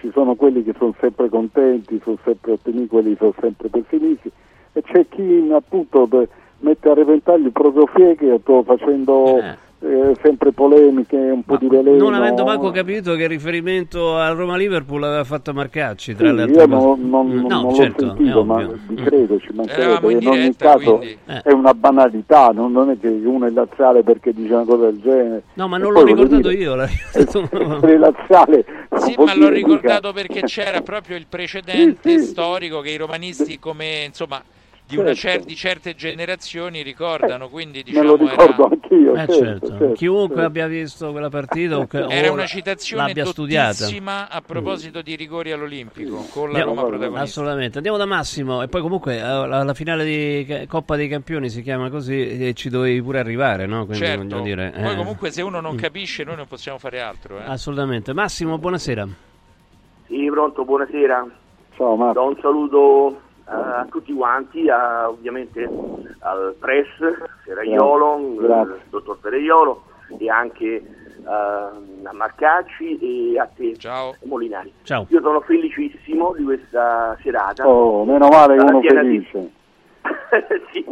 [0.00, 4.30] Ci sono quelli che sono sempre contenti, sono sempre ottimiti, quelli che sono sempre pessimisti
[4.74, 6.06] e c'è chi appunto
[6.60, 9.56] mette a repentaglio il proprio fegato facendo eh,
[10.22, 11.96] sempre polemiche, un po' di veleno.
[11.98, 16.62] Non avendo manco capito che riferimento al Roma-Liverpool aveva fatto Marcacci, tra Sì, le altre
[16.62, 16.86] io cose.
[16.86, 19.04] non, non- Mm, non no, l'ho certo, sentito, è ma vi Mm.
[19.04, 19.82] credo, ci mancherebbe.
[19.82, 21.18] Eravamo in In ogni diretta, caso quindi.
[21.26, 21.42] Eh.
[21.42, 25.00] è una banalità, non, non è che uno è laziale perché dice una cosa del
[25.00, 25.42] genere.
[25.54, 26.80] No, ma non l'ho ricordato dire, io.
[26.80, 27.26] essere
[27.98, 32.26] laziale non Sì, ma l'ho ricordato perché c'era proprio il precedente Sì, sì.
[32.26, 34.42] storico che i romanisti, come insomma,
[34.88, 35.20] di, una Certo.
[35.38, 39.12] cer- di certe generazioni ricordano, quindi Me lo diciamo ricordo era, anch'io.
[39.12, 39.66] Eh, certo, certo.
[39.68, 40.48] certo, Chiunque certo.
[40.48, 43.66] abbia visto quella partita o, che, era una citazione l'abbia studiata.
[43.84, 47.22] dottissima a proposito di rigori all'Olimpico con la Andiamo- Roma protagonista.
[47.22, 47.76] Assolutamente.
[47.76, 51.62] Andiamo da Massimo e poi comunque eh, la, la finale di Coppa dei Campioni si
[51.62, 53.84] chiama così e ci dovevi pure arrivare, no?
[53.84, 55.78] Quindi Certo, voglio dire, poi eh, comunque se uno non Mm.
[55.78, 57.38] capisce noi non possiamo fare altro.
[57.38, 57.42] eh.
[57.44, 58.14] Assolutamente.
[58.14, 59.06] Massimo, buonasera.
[60.06, 61.26] Sì, pronto, buonasera.
[61.76, 62.20] Ciao Marco.
[62.20, 63.16] Do un saluto eh,
[63.48, 65.68] a tutti quanti, a- ovviamente
[66.20, 66.86] al press,
[67.44, 69.82] Ferraiolo, il dottor Ferraiolo
[70.18, 70.84] e anche eh,
[71.26, 72.98] a Marcacci
[73.32, 73.74] e a te,
[74.24, 74.72] Molinari.
[74.82, 75.06] Ciao.
[75.08, 77.66] Io sono felicissimo di questa serata.
[77.68, 79.50] Oh, meno male che uno di- felice.
[80.72, 80.84] sì,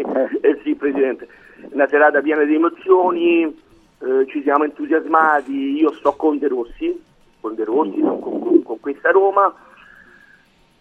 [0.43, 1.29] eh sì, Presidente.
[1.73, 7.03] Una serata piena di emozioni, eh, ci siamo entusiasmati, io sto con De Rossi,
[7.41, 9.53] con De Rossi, con, con- con questa Roma,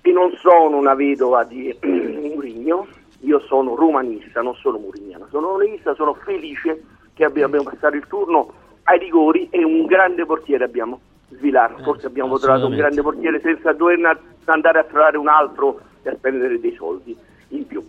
[0.06, 2.86] e non sono una vedova di Murigno,
[3.22, 6.84] io sono romanista, non sono murignano, sono romanista, sono felice
[7.14, 8.52] che abbia- abbiamo passato il turno
[8.84, 11.00] ai rigori e un grande portiere abbiamo,
[11.30, 16.10] Svilar, forse abbiamo trovato un grande portiere senza dover andare a trovare un altro e
[16.10, 17.18] a spendere dei soldi
[17.50, 17.84] in più.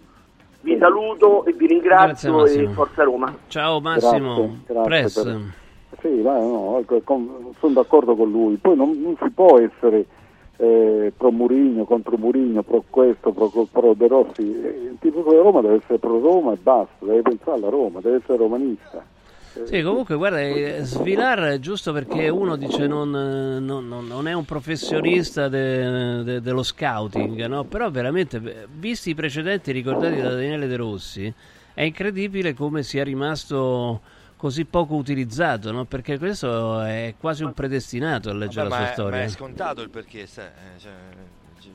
[0.62, 2.73] Vi saluto e vi ringrazio e Massimo.
[2.73, 3.37] Forza Roma.
[3.49, 4.57] Ciao Massimo.
[4.67, 7.03] Grazie, grazie per- Sì, no, ecco,
[7.59, 8.57] sono d'accordo con lui.
[8.57, 10.07] Poi non, non si può essere
[10.59, 14.42] eh, pro Murigno, contro Murigno, pro questo, pro, pro De Rossi.
[14.42, 18.00] Eh, Il tifoso di Roma deve essere pro Roma e basta, deve pensare alla Roma,
[18.00, 19.04] deve essere romanista.
[19.54, 24.44] Eh, Sì, comunque guarda, eh, Svilar giusto perché uno dice non, non- non- è un
[24.44, 27.64] professionista de- de- dello scouting, no?
[27.64, 31.32] però veramente, visti i precedenti ricordati da Daniele De Rossi,
[31.72, 34.00] è incredibile come sia rimasto
[34.37, 35.84] così poco utilizzato, no?
[35.84, 39.22] perché questo è quasi un predestinato a leggere Vabbè, la ma, sua è, ma storia.
[39.24, 40.53] è scontato il perché cioè,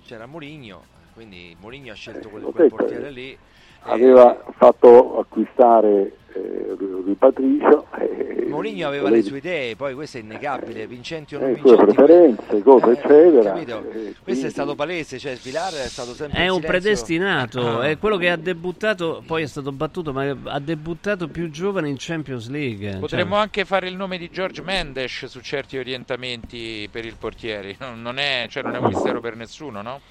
[0.05, 0.83] c'era Mourinho,
[1.13, 3.37] quindi Mourinho ha scelto quel, quel portiere lì.
[3.83, 7.87] Aveva fatto acquistare eh, Rui Patricio.
[7.99, 11.69] eh, Mourinho aveva le sue idee, poi questo è innegabile, vincenti o non le sue
[11.75, 11.95] vincenti.
[11.95, 13.55] preferenze, cose, Eh, eccetera.
[13.59, 16.67] Eh, Questo quindi- è stato palese, cioè Svilar è stato sempre È un silenzio.
[16.69, 17.87] predestinato, Ah.
[17.87, 21.95] è quello che ha debuttato, poi è stato battuto, ma ha debuttato più giovane in
[21.97, 22.89] Champions League.
[22.91, 27.75] cioè- Potremmo anche fare il nome di George Mendes su certi orientamenti per il portiere,
[27.95, 30.01] non è, cioè, non è un mistero per nessuno, no?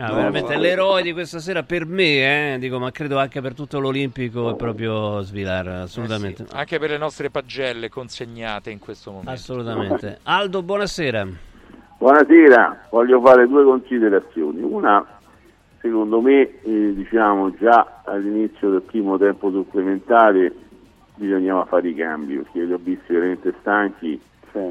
[0.00, 3.80] Ah, veramente l'eroe di questa sera per me, eh, dico, ma credo anche per tutto
[3.80, 6.46] l'Olimpico è proprio Svilar, assolutamente.
[6.52, 9.32] Anche per le nostre pagelle consegnate in questo momento.
[9.32, 10.20] Assolutamente.
[10.22, 11.26] Aldo, buonasera.
[11.98, 14.62] Buonasera, voglio fare due considerazioni.
[14.62, 15.04] Una,
[15.80, 20.54] secondo me, eh, diciamo già all'inizio del primo tempo supplementare
[21.16, 24.20] bisognava fare i cambi perché li ho visti veramente stanchi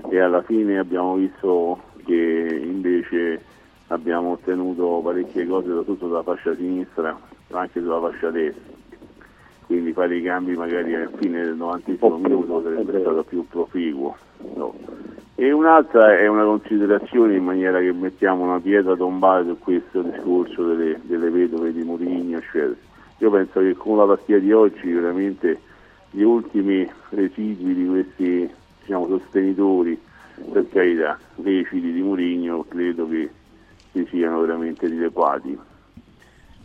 [0.09, 3.41] e alla fine abbiamo visto perché invece
[3.87, 7.17] abbiamo ottenuto parecchie cose soprattutto sulla fascia sinistra,
[7.51, 8.75] anche sulla fascia destra.
[9.65, 14.15] Quindi fare i cambi magari alla fine del 90 minuto sarebbe stato più proficuo.
[14.55, 14.73] no.
[15.39, 20.65] E un'altra è una considerazione in maniera che mettiamo una pietra tombale su questo discorso
[20.65, 22.73] delle, delle vedove di Mourinho, eccetera.
[23.19, 25.59] Io penso che con la partita di oggi veramente
[26.09, 28.49] gli ultimi residui di questi
[28.81, 29.99] diciamo, sostenitori,
[30.51, 33.29] per carità, leciti di Mourinho, credo che
[34.05, 35.57] si siano veramente dileguati.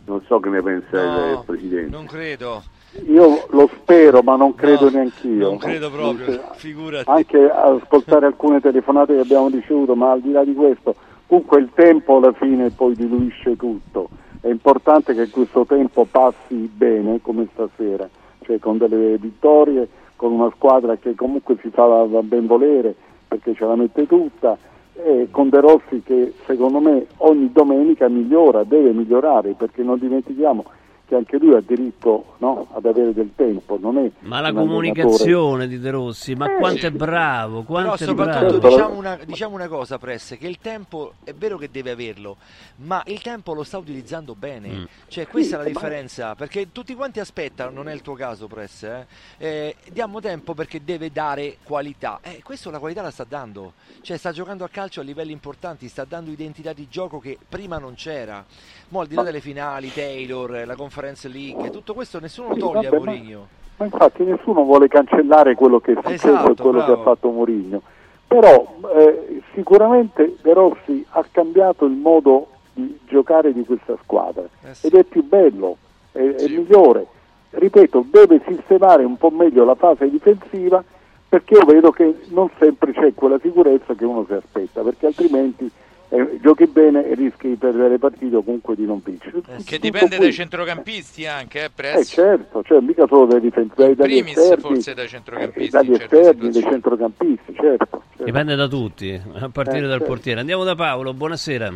[0.05, 1.89] Non so che ne pensa No, il Presidente.
[1.89, 2.63] Non credo.
[3.07, 5.47] Io lo spero, ma non credo neanch'io.
[5.49, 7.09] Non credo proprio, figurati.
[7.09, 10.93] Anche ascoltare alcune telefonate che abbiamo ricevuto, ma al di là di questo,
[11.25, 14.09] comunque il tempo alla fine poi diluisce tutto.
[14.41, 18.07] È importante che questo tempo passi bene come stasera,
[18.41, 22.93] cioè con delle vittorie, con una squadra che comunque si fa ben volere
[23.27, 24.57] perché ce la mette tutta
[24.95, 30.63] e con De Rossi che secondo me ogni domenica migliora, deve migliorare perché non dimentichiamo
[31.05, 34.65] che anche lui ha diritto no, ad avere del tempo, non è Ma la allenatore-
[34.67, 36.85] comunicazione di De Rossi, ma Eh, quanto sì.
[36.85, 38.67] è bravo, Però quanto è soprattutto bravo.
[38.75, 42.37] diciamo una, diciamo una cosa, Press, che il tempo è vero che deve averlo,
[42.77, 44.67] ma il tempo lo sta utilizzando bene.
[44.69, 44.83] Mm.
[45.07, 48.13] Cioè, questa Sì, è la ma- differenza, perché tutti quanti aspettano, non è il tuo
[48.13, 49.05] caso, Press, eh?
[49.37, 52.19] Eh, diamo tempo perché deve dare qualità.
[52.21, 53.73] Eh, questo la qualità la sta dando.
[54.01, 57.77] Cioè, sta giocando a calcio a livelli importanti, sta dando identità di gioco che prima
[57.77, 58.43] non c'era.
[58.89, 62.59] Mo' al di là delle finali, Taylor, la Conference League, tutto questo nessuno lo Sì,
[62.59, 63.47] toglie a vabbè, ma- Mourinho.
[63.77, 66.93] Ma infatti nessuno vuole cancellare quello che è successo Esatto, e quello bravo.
[66.93, 67.81] che ha fatto Mourinho.
[68.27, 74.73] Però eh, sicuramente De Rossi ha cambiato il modo di giocare di questa squadra Eh
[74.75, 74.85] sì.
[74.87, 75.77] ed è più bello,
[76.11, 77.07] è, è migliore.
[77.49, 80.83] Ripeto, deve sistemare un po' meglio la fase difensiva
[81.27, 85.69] perché io vedo che non sempre c'è quella sicurezza che uno si aspetta, perché altrimenti
[86.09, 89.41] eh, giochi bene e rischi di perdere le partite o comunque di non vincere.
[89.41, 90.25] Che Tutto dipende qui.
[90.25, 94.93] dai centrocampisti anche, eh, Eh certo, cioè mica solo dai difensori, dagli primis esterni, forse
[94.93, 98.01] dai eh, centrocampisti dagli in certe esterni, dai centrocampisti, certo.
[98.09, 98.23] certo.
[98.23, 100.05] Dipende da tutti, a partire Eh, dal certo.
[100.05, 100.39] portiere.
[100.39, 101.73] Andiamo da Paolo, buonasera.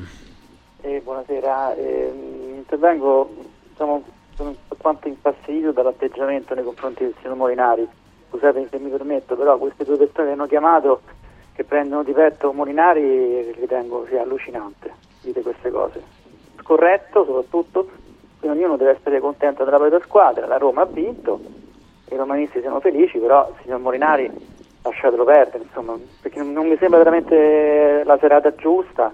[0.81, 3.33] Eh, buonasera, ehm, intervengo,
[3.69, 4.03] diciamo,
[4.35, 7.87] sono alquanto infastidito dall'atteggiamento nei confronti del signor Molinari.
[8.29, 11.01] Scusate se mi permetto, però queste due persone che hanno chiamato
[11.57, 14.93] che prendono di petto Molinari ritengo sia allucinante
[15.23, 15.99] dite queste cose.
[16.61, 17.89] Scorretto soprattutto,
[18.39, 21.39] quindi ognuno deve essere contento della propria squadra, la Roma ha vinto,
[22.11, 24.29] i romanisti sono felici, però il signor Molinari
[24.83, 29.11] lasciatelo perdere, insomma, perché non non mi sembra veramente la serata giusta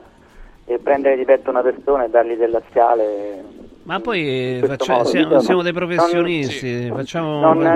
[0.66, 3.42] e prendere di petto una persona e dargli del laziale.
[3.84, 7.74] Ma poi questo faccia- modo, siamo, siamo non- dei professionisti, facciamo, Non, eh,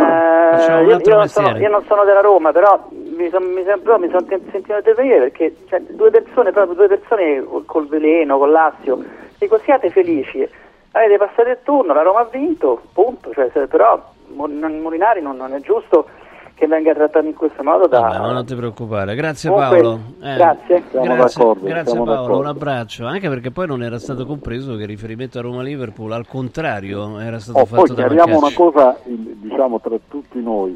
[0.57, 1.59] facciamo un io, altro io non sono, mestiere.
[1.59, 2.87] io non sono della Roma, però
[3.17, 6.75] mi sono mi son, però mi son ten- sentito intervenire perché cioè, due persone, proprio
[6.75, 9.03] due persone col, veleno, con l'Assio,
[9.37, 10.47] dico siate felici,
[10.91, 15.59] avete passato il turno, la Roma ha vinto, punto, cioè, però Molinari non, non è
[15.61, 16.05] giusto
[16.53, 17.99] che venga trattato in questo modo da...
[17.99, 19.13] Vabbè, ma non ti preoccupare.
[19.13, 19.99] Grazie Comunque, Paolo.
[20.23, 20.83] Eh, grazie.
[20.91, 23.05] Grazie, d'accordo, grazie Paolo, un abbraccio.
[23.05, 27.37] Anche perché poi non era stato compreso che il riferimento a Roma-Liverpool, al contrario, era
[27.37, 30.75] stato Oh, fatto poi da chiariamo una cosa, diciamo, tra tutti noi,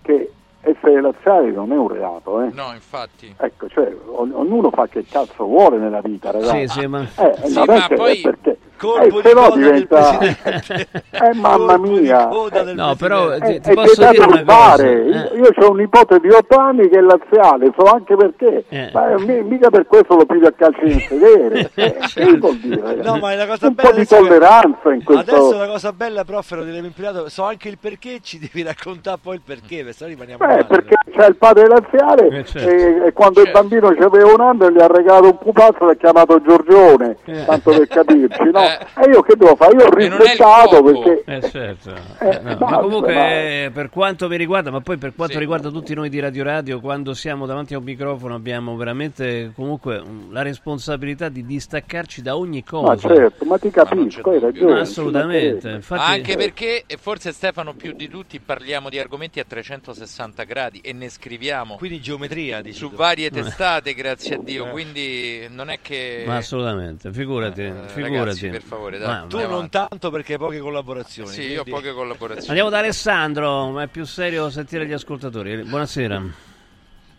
[0.00, 0.32] che
[0.62, 2.50] essere laziali non è un reato, eh.
[2.52, 3.34] No, infatti.
[3.38, 6.68] Ecco, cioè, ogn- ognuno fa che cazzo vuole nella vita, ragazzi.
[6.68, 10.88] Sì, sì, ma- Eh, Sì, ma è che- poi- perché Colpo eh, del diventa presidente.
[11.10, 12.28] eh mamma Colpo mia
[12.74, 14.82] No, però ti, ti Eh, posso è dire da una cosa.
[14.84, 15.02] eh.
[15.08, 18.90] Io, io ho un nipote di 8 anni che è laziale, so anche perché, Eh.
[18.92, 21.70] ma mi- mica per questo lo piglio a calcio in sedere.
[21.82, 22.94] Eh, che vuol dire?
[22.96, 25.30] No, ma la cosa un bella po' di che- tolleranza in questo.
[25.36, 28.62] Adesso la cosa bella, prof, lo diremo in privato, so anche il perché, ci devi
[28.64, 30.64] raccontare poi il perché, perché sennò rimaniamo Beh, male.
[30.64, 32.68] perché c'è il padre laziale Eh, certo.
[32.68, 36.40] e, e quando il bambino aveva un anno gli ha regalato un pupazzo l'ha chiamato
[36.42, 38.60] Giorgione, tanto per capirci, no?
[38.72, 39.04] Eh.
[39.06, 39.74] E io che devo fare?
[39.76, 41.22] Io ho rispettato perché...
[41.26, 41.90] Eh, certo.
[42.20, 45.34] Eh, No, basta, ma comunque ma- eh, per quanto mi riguarda, ma poi per quanto
[45.34, 45.38] Sì.
[45.40, 50.02] riguarda tutti noi di Radio Radio, quando siamo davanti a un microfono abbiamo veramente comunque
[50.30, 52.86] la responsabilità di distaccarci da ogni cosa.
[52.88, 54.40] Ma certo, ma ti Ma c'è capisco, hai dubbio.
[54.40, 54.72] ragione.
[54.72, 55.68] Ma assolutamente.
[55.70, 60.80] Infatti, Anche perché, e forse Stefano più di tutti, parliamo di argomenti a 360 gradi
[60.80, 62.96] e ne scriviamo Quindi geometria, dici su tu.
[62.96, 64.66] varie testate, grazie a Dio.
[64.66, 64.70] Eh.
[64.70, 66.24] Quindi non è che...
[66.26, 68.16] ma assolutamente, figurati, Eh, figurati.
[68.18, 69.08] ragazzi, per favore, dai.
[69.08, 71.28] Ma- Tu non tanto perché hai poche collaborazioni.
[71.28, 72.48] Sì, io ho quindi- poche collaborazioni.
[72.48, 75.62] Andiamo da Alessandro, ma è più serio sentire gli ascoltatori.
[75.62, 76.22] Buonasera.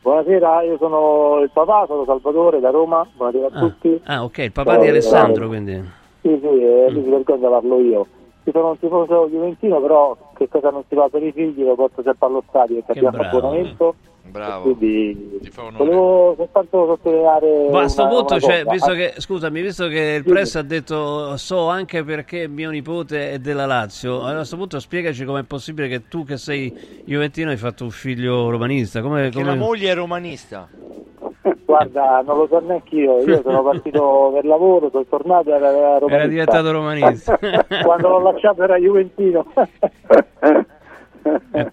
[0.02, 4.02] Buonasera, io sono il papà, sono Salvatore da Roma, buonasera a Ah, tutti.
[4.04, 5.74] ah, ok, il papà di Eh, Alessandro, eh, quindi.
[6.22, 6.94] Sì, sì, eh, Mm.
[6.94, 8.08] lui si vergogna parlo io.
[8.52, 12.02] Sono un tifoso juventino, però che cosa non si fa per i figli lo porto
[12.02, 13.38] sempre allo stadio perché Che abbiamo bravo.
[13.38, 14.74] abbonamento Bravo.
[14.74, 15.39] Quindi
[15.78, 17.70] volevo soltanto sottolineare.
[17.70, 20.62] Ma a sto una- punto, cioè, visto Ah, che, scusami, visto che il press ha
[20.64, 25.44] detto so anche perché mio nipote è della Lazio, allora a questo punto spiegaci com'è
[25.44, 26.74] possibile che tu che sei
[27.06, 29.02] Juventino hai fatto un figlio romanista.
[29.02, 29.56] Come, Che la come...
[29.58, 30.68] moglie è romanista.
[31.74, 33.24] Guarda, non lo so neanche io.
[33.24, 36.16] Io sono partito per lavoro, sono tornato e era romanista.
[36.16, 37.40] Era diventato romanista.
[37.84, 39.44] Quando l'ho lasciato era Juventino.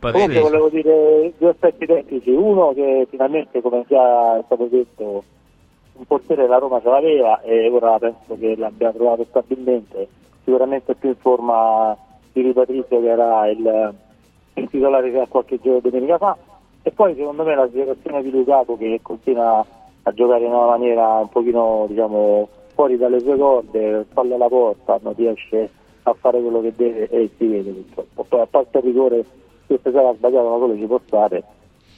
[0.01, 2.31] Comunque volevo dire due aspetti tecnici.
[2.31, 5.25] Uno che finalmente, come già è stato detto,
[5.93, 10.09] un portiere della Roma ce l'aveva e ora penso che l'abbia trovato stabilmente.
[10.45, 11.95] Sicuramente più in forma
[12.33, 13.95] di Rui Patrizio che era il,
[14.55, 16.37] il titolare che ha qualche giorno domenica fa.
[16.83, 19.67] E poi secondo me la situazione di Lukaku che continua
[20.03, 24.99] a giocare in una maniera un pochino diciamo fuori dalle sue corde, spalle alla porta,
[25.03, 25.69] non riesce
[26.05, 28.25] a fare quello che deve e si vede purtroppo.
[28.29, 29.25] Poi a parte il rigore
[29.67, 31.43] questa sera ha sbagliato ma quello ci può stare.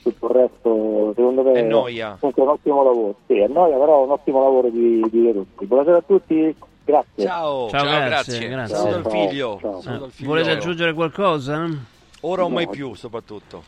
[0.02, 2.16] Tutto il resto secondo me È noia.
[2.18, 3.14] comunque un ottimo lavoro.
[3.26, 5.64] Sì, è noia, però un ottimo lavoro di, di Veruschi.
[5.66, 7.24] Buonasera a tutti, grazie.
[7.24, 9.02] Ciao, Ciao, grazie, grazie.
[9.08, 9.58] Figlio.
[9.60, 9.80] Ciao.
[9.80, 10.28] Saluto il Eh, figlio.
[10.28, 11.68] volete aggiungere qualcosa?
[12.22, 13.62] Ora o mai più, soprattutto.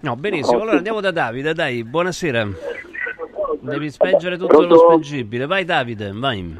[0.00, 0.60] No, benissimo.
[0.60, 2.48] Allora andiamo da Davide, dai, buonasera.
[3.60, 4.74] Devi spengere tutto Pronto?
[4.74, 5.46] lo spengibile.
[5.46, 6.58] Vai Davide, vai.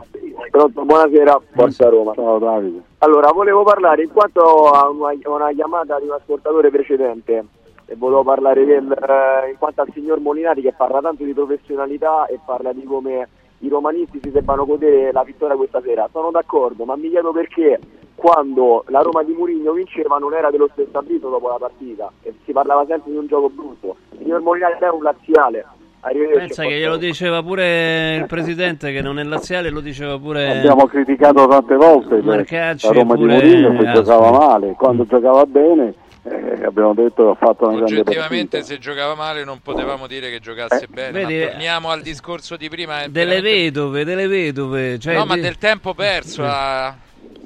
[0.50, 2.12] Pronto, buonasera, Forza Roma.
[2.14, 2.82] Ciao Davide.
[2.98, 7.44] Allora, volevo parlare in quanto a una, una chiamata di un ascoltatore precedente
[7.86, 12.26] e volevo parlare del, eh, in quanto al signor Molinari che parla tanto di professionalità
[12.26, 13.28] e parla di come
[13.58, 16.08] i romanisti si debbano godere la vittoria questa sera.
[16.12, 17.80] Sono d'accordo, ma mi chiedo perché
[18.14, 22.34] quando la Roma di Murigno vinceva non era dello stesso avviso dopo la partita e
[22.44, 23.96] si parlava sempre di un gioco brutto.
[24.12, 25.64] Il signor Molinari è un laziale.
[26.02, 30.86] Pensa che glielo diceva pure il presidente che non è laziale, lo diceva pure Abbiamo
[30.86, 33.92] criticato tante volte che Marcacci la Roma di pure Mourinho che altri.
[34.04, 38.00] giocava male, quando giocava bene eh, abbiamo detto che ha fatto una grande partita.
[38.10, 42.56] Oggettivamente se giocava male non potevamo dire che giocasse bene, vedi, ma torniamo al discorso
[42.56, 43.02] di prima.
[43.02, 44.98] è delle veramente- vedove, delle vedove.
[44.98, 46.94] Cioè no, ma di- del tempo perso, a-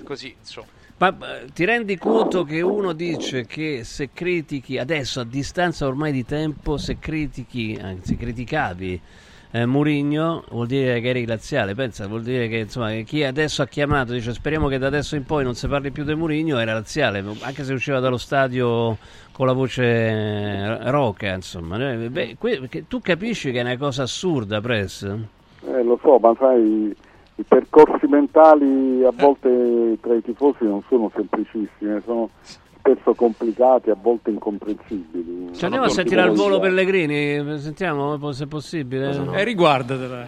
[0.04, 0.66] così, insomma.
[0.96, 1.16] Ma
[1.52, 6.76] ti rendi conto che uno dice che se critichi adesso a distanza ormai di tempo,
[6.76, 9.00] se critichi, anzi criticavi
[9.50, 11.74] eh, Murigno, vuol dire che eri laziale.
[11.74, 15.24] Pensa, vuol dire che insomma, chi adesso ha chiamato dice speriamo che da adesso in
[15.24, 18.96] poi non si parli più di Murigno, era laziale, anche se usciva dallo stadio
[19.32, 21.92] con la voce eh, roca, insomma.
[21.92, 25.02] Eh, beh, que- tu capisci che è una cosa assurda, Press?
[25.02, 26.94] Eh, lo so, ma sai,
[27.36, 32.30] i percorsi mentali a volte tra i tifosi non sono semplicissimi, sono
[32.78, 35.54] spesso complicati, a volte incomprensibili.
[35.54, 39.10] Ci andiamo a sentire al volo Pellegrini, sentiamo se è possibile.
[39.32, 40.26] E riguardatela.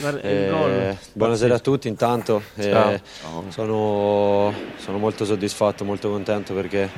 [0.00, 3.00] Guarda, il Eh, buonasera a tutti intanto, Eh,
[3.48, 6.90] sono, sono molto soddisfatto, molto contento perché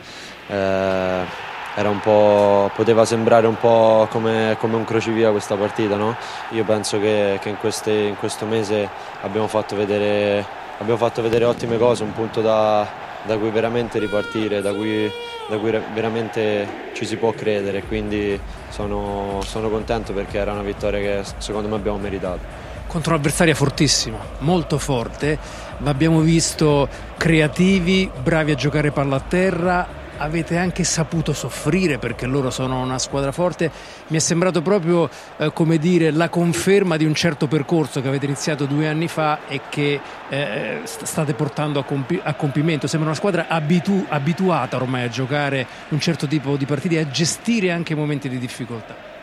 [0.49, 5.97] eh, poteva sembrare un po' come, come un crocevia questa partita.
[5.97, 6.17] No?
[6.51, 8.89] Io penso che, che in, queste- in questo mese
[9.23, 10.45] abbiamo fatto, vedere,
[10.79, 12.87] abbiamo fatto vedere ottime cose, un punto da,
[13.25, 15.11] da cui veramente ripartire, da cui,
[15.49, 21.01] da cui veramente ci si può credere, quindi sono, sono contento perché era una vittoria
[21.01, 22.41] che secondo me abbiamo meritato.
[22.87, 25.39] contro un'avversaria fortissima, molto forte.
[25.79, 30.03] L'abbiamo visto creativi, bravi a giocare palla a terra.
[30.17, 33.71] Avete anche saputo soffrire perché loro sono una squadra forte.
[34.09, 38.27] Mi è sembrato proprio, eh, come dire, la conferma di un certo percorso che avete
[38.27, 42.87] iniziato due anni fa e che eh, st- state portando a, compi- a compimento.
[42.87, 47.09] Sembra una squadra abitu- abituata ormai a giocare un certo tipo di partite e a
[47.09, 49.14] gestire anche momenti di difficoltà.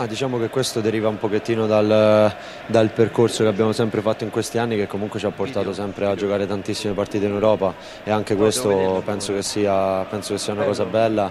[0.00, 2.34] Ma diciamo che questo deriva un pochettino dal,
[2.64, 6.06] dal percorso che abbiamo sempre fatto in questi anni che comunque ci ha portato sempre
[6.06, 7.74] a giocare tantissime partite in Europa.
[8.02, 11.30] E anche questo penso che sia, penso che sia una cosa bella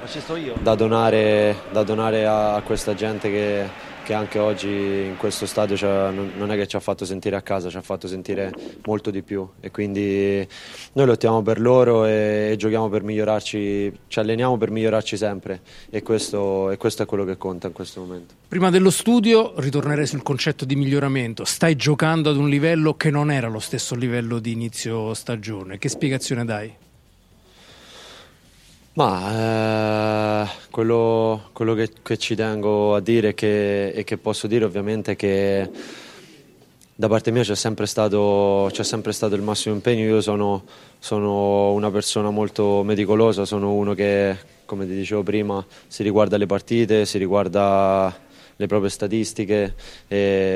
[0.60, 3.68] da donare, da donare a questa gente che,
[4.10, 5.78] che anche oggi in questo stadio
[6.10, 8.51] non, è che ci ha fatto sentire a casa, ci ha fatto sentire
[8.88, 10.47] molto di più e quindi
[10.93, 16.01] noi lottiamo per loro e, e giochiamo per migliorarci, ci alleniamo per migliorarci sempre e
[16.01, 18.34] questo, e questo è quello che conta in questo momento.
[18.47, 21.45] Prima dello studio ritornerei sul concetto di miglioramento.
[21.45, 25.78] Stai giocando ad un livello che non era lo stesso livello di inizio stagione.
[25.78, 26.74] Che spiegazione dai?
[28.94, 34.66] Ma eh, quello, quello che, che ci tengo a dire che- e che posso dire
[34.66, 35.70] ovviamente è che
[36.96, 40.04] da parte mia c'è sempre stato, c'è sempre stato il massimo impegno.
[40.04, 40.64] Io sono,
[41.00, 44.36] sono una persona molto meticolosa, sono uno che,
[44.66, 48.28] come ti dicevo prima, si riguarda le partite, si riguarda
[48.58, 49.74] le proprie statistiche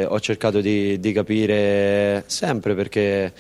[0.06, 3.32] ho cercato di, di capire sempre perché,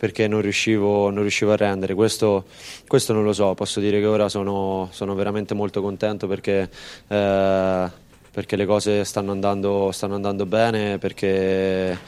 [0.00, 1.92] perché non, riuscivo, non riuscivo a rendere.
[1.92, 2.46] Questo,
[2.88, 6.70] questo non lo so, posso dire che ora sono, sono veramente molto contento perché
[7.06, 7.90] eh,
[8.32, 11.98] perché le cose stanno andando, stanno andando bene perché,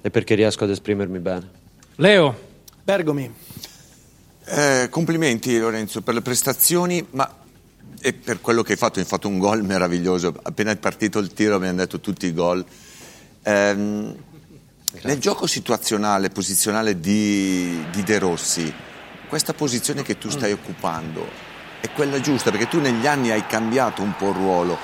[0.00, 1.50] e perché riesco ad esprimermi bene.
[1.96, 2.52] Leo.
[2.82, 3.34] Bergomi.
[4.46, 7.42] Eh, complimenti Lorenzo per le prestazioni, ma
[8.00, 10.34] e per quello che hai fatto, hai fatto un gol meraviglioso.
[10.42, 12.64] Appena è partito il tiro abbiamo detto tutti i gol.
[14.94, 18.72] Ehm, nel gioco situazionale, posizionale di, di De Rossi,
[19.28, 21.26] questa posizione che tu stai occupando
[21.80, 24.78] è quella giusta perché tu negli anni hai cambiato un po' il ruolo.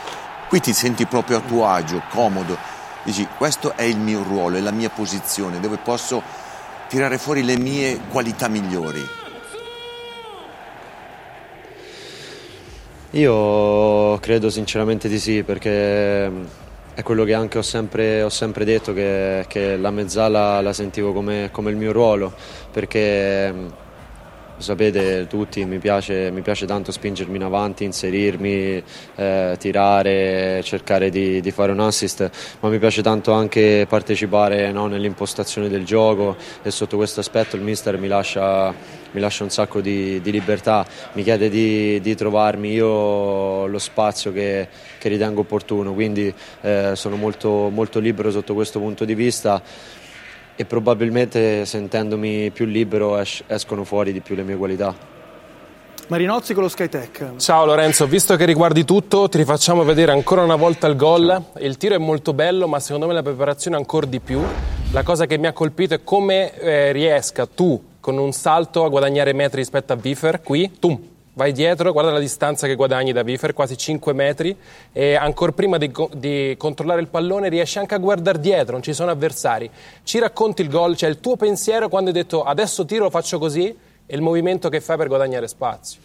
[0.48, 2.58] Qui ti senti proprio a tuo agio, comodo.
[3.04, 6.22] Dici, questo è il mio ruolo, è la mia posizione, dove posso
[6.88, 9.06] tirare fuori le mie qualità migliori.
[13.12, 16.44] Io credo sinceramente di sì, perché mm,
[17.00, 21.12] è quello che anche ho sempre, ho sempre detto, che, che, la mezzala la sentivo
[21.12, 22.32] come, come il mio ruolo,
[22.70, 23.52] perché
[24.60, 28.82] lo sapete tutti, mi piace, mi piace, tanto spingermi in avanti, inserirmi,
[29.14, 32.30] eh, tirare, cercare di, di, fare un assist,
[32.60, 37.62] ma mi piace tanto anche partecipare no, nell'impostazione del gioco e sotto questo aspetto il
[37.62, 38.74] mister mi lascia,
[39.12, 44.30] mi lascia un sacco di, di, libertà, mi chiede di, di, trovarmi io lo spazio
[44.30, 49.62] che, che ritengo opportuno, quindi eh, sono molto, molto libero sotto questo punto di vista
[50.60, 54.94] e probabilmente sentendomi più libero es- escono fuori di più le mie qualità.
[56.08, 57.36] Marinozzi con lo Skytech.
[57.36, 61.44] Ciao Lorenzo, visto che riguardi tutto, ti rifacciamo vedere ancora una volta il gol.
[61.60, 64.42] Il tiro è molto bello, ma secondo me la preparazione ancora di più.
[64.92, 68.90] La cosa che mi ha colpito è come eh, riesca tu con un salto a
[68.90, 71.00] guadagnare metri rispetto a Bifer qui, tum,
[71.40, 74.54] vai dietro, guarda la distanza che guadagni da Bifer, quasi 5 metri,
[74.92, 78.92] e ancora prima di, di, controllare il pallone riesci anche a guardare dietro, non ci
[78.92, 79.70] sono avversari.
[80.02, 83.38] Ci racconti il gol, cioè il tuo pensiero quando hai detto adesso tiro, lo faccio
[83.38, 83.74] così,
[84.04, 85.98] e il movimento che fai per guadagnare spazio.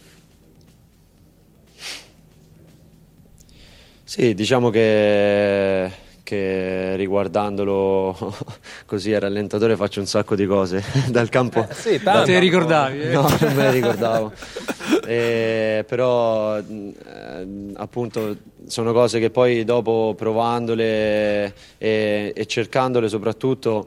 [4.04, 5.90] Sì, diciamo che
[6.26, 8.34] che riguardandolo
[8.84, 11.64] così a rallentatore faccio un sacco di cose dal campo.
[11.68, 12.24] Eh, sì, tanto.
[12.24, 13.00] Te ricordavi?
[13.00, 13.12] Eh?
[13.12, 14.32] No, non me le ricordavo.
[15.06, 23.86] eh, però eh, appunto sono cose che poi dopo provandole e, e cercandole soprattutto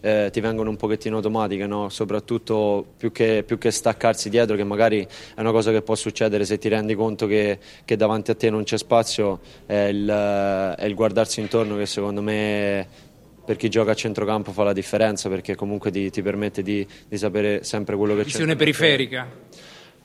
[0.00, 1.88] eh, ti vengono un pochettino automatiche, no?
[1.88, 6.44] soprattutto più che, più che, staccarsi dietro, che magari è una cosa che può succedere
[6.44, 10.84] se ti rendi conto che, che davanti a te non c'è spazio, è il, è
[10.84, 13.08] il guardarsi intorno che secondo me
[13.44, 17.18] per chi gioca a centrocampo fa la differenza perché comunque ti, ti permette di, di,
[17.18, 18.26] sapere sempre quello che c'è.
[18.26, 19.28] Visione periferica.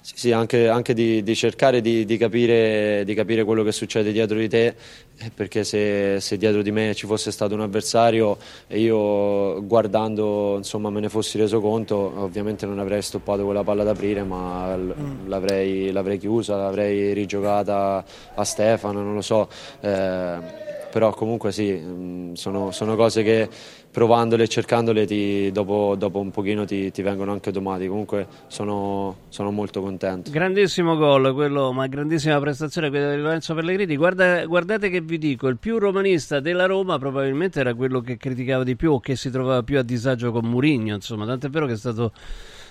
[0.06, 4.12] Sì, sì anche, anche di, di, cercare di, di, capire, di, capire, quello che succede
[4.12, 4.76] dietro di te,
[5.18, 8.38] eh, perché se, se, dietro di me ci fosse stato un avversario
[8.68, 13.82] e io guardando insomma, me ne fossi reso conto, ovviamente non avrei stoppato quella palla
[13.82, 15.28] ad aprire, ma mm.
[15.28, 19.49] l'avrei, l'avrei, chiusa, l'avrei rigiocata a Stefano, non lo so.
[19.82, 20.64] Eh,
[20.96, 23.50] però comunque sì, mm, sono, sono cose che
[23.91, 27.89] provandole e cercandole ti, dopo, dopo, un pochino ti, ti, vengono anche automatiche.
[27.89, 30.32] Comunque sono, sono, molto contento.
[30.32, 33.98] Grandissimo gol, quello, ma grandissima prestazione quella di Lorenzo Pellegrini.
[33.98, 38.64] Guarda, guardate che vi dico, il più romanista della Roma probabilmente era quello che criticava
[38.64, 41.74] di più o che si trovava più a disagio con Murigno, insomma, tant'è vero che
[41.74, 42.14] è stato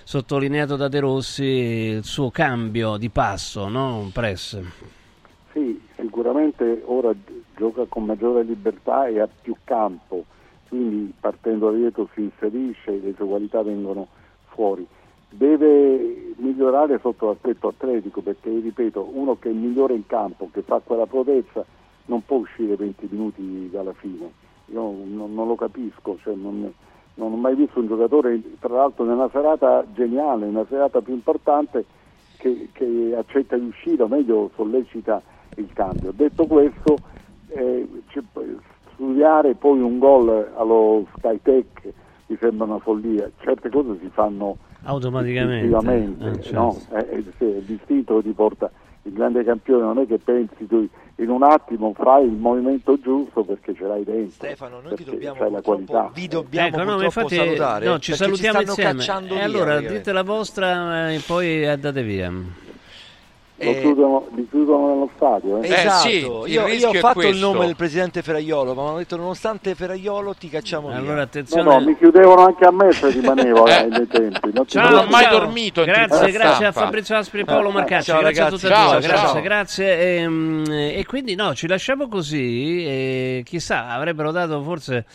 [0.03, 4.09] sottolineato da De Rossi il suo cambio di passo, no?
[4.11, 4.59] Press.
[5.53, 7.13] Sì, sicuramente ora
[7.55, 10.25] gioca con maggiore libertà e ha più campo
[10.75, 14.07] quindi partendo da dietro si inserisce le sue qualità vengono
[14.47, 14.85] fuori.
[15.29, 20.81] Deve migliorare sotto l'aspetto atletico perché, ripeto, uno che è migliore in campo, che fa
[20.83, 21.63] quella protezza,
[22.05, 24.31] non può uscire 20 minuti dalla fine.
[24.67, 26.71] Io non, non lo capisco, cioè non,
[27.15, 31.85] non, ho mai visto un giocatore, tra l'altro nella serata geniale, nella serata più importante,
[32.37, 35.21] che, che accetta di uscire, o meglio sollecita
[35.55, 36.11] il cambio.
[36.11, 36.97] Detto questo,
[37.55, 37.87] eh,
[38.93, 41.93] studiare poi un gol allo Skytech
[42.27, 46.59] mi sembra una follia, certe cose si fanno automaticamente, eh, certo.
[46.59, 46.77] no?
[46.89, 47.23] è
[47.65, 48.71] l'istinto che ti porta
[49.03, 50.87] il grande campione non è che pensi tu
[51.17, 55.47] in un attimo fai il movimento giusto perché ce l'hai dentro Stefano noi ti dobbiamo
[55.49, 56.11] la qualità.
[56.13, 59.29] vi dobbiamo ecco, no, infatti, salutare no, ci salutiamo ci insieme.
[59.29, 62.33] e allora dite la vostra e poi andate via
[63.57, 65.61] lo eh, chiudono, li chiudono nello stadio.
[65.61, 65.67] Eh?
[65.71, 68.97] Esatto, eh sì, io, io, ho fatto il nome del presidente Ferraiolo, ma mi hanno
[68.97, 71.23] detto nonostante Ferraiolo ti cacciamo allora, via.
[71.23, 71.63] Attenzione.
[71.63, 74.51] No, no, mi chiudevano anche a me se rimanevo eh, nei tempi.
[74.53, 75.83] Non ciao, non ho mai dormito.
[75.85, 78.11] Grazie, grazie a Fabrizio Aspri e Paolo Marcacci.
[78.11, 78.65] Ciao, grazie ragazzi.
[78.65, 79.07] a tutti e due.
[79.07, 79.41] Grazie, ciao.
[79.41, 79.99] grazie.
[79.99, 85.05] E, ehm, e, quindi no, ci lasciamo così e chissà, avrebbero dato forse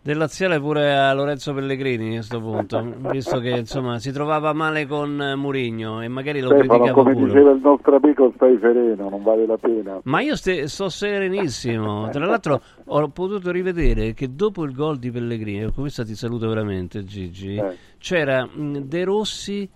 [0.00, 4.86] del laziale pure a Lorenzo Pellegrini a questo punto, visto che insomma si trovava male
[4.86, 7.26] con Murigno e magari lo Stefano, criticava come pure.
[7.26, 10.00] diceva il nostro amico, stai sereno, non vale la pena.
[10.04, 12.08] Ma io ste- sto serenissimo.
[12.10, 16.48] Tra l'altro, ho potuto rivedere che dopo il gol di Pellegrini, con questa ti saluto
[16.48, 17.60] veramente, Gigi.
[17.98, 19.68] C'era mh, De Rossi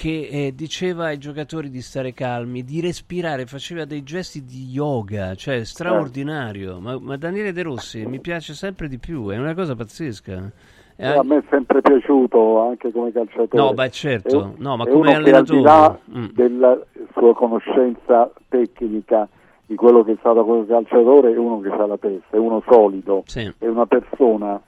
[0.00, 5.34] che eh, diceva ai giocatori di stare calmi, di respirare, faceva dei gesti di yoga,
[5.34, 6.80] cioè straordinario.
[6.80, 10.52] Ma, ma Daniele De Rossi mi piace sempre di più, è una cosa pazzesca.
[10.96, 13.62] Eh, a me è sempre piaciuto anche come calciatore.
[13.62, 14.54] No, beh, certo.
[14.56, 16.18] È No, ma come che al di là allenatore.
[16.18, 16.24] Mm.
[16.32, 16.80] della
[17.12, 19.28] sua conoscenza tecnica
[19.66, 22.62] di quello che è stato come calciatore, è uno che ha la testa, è uno
[22.66, 23.52] solido, Sì.
[23.58, 24.58] è una persona,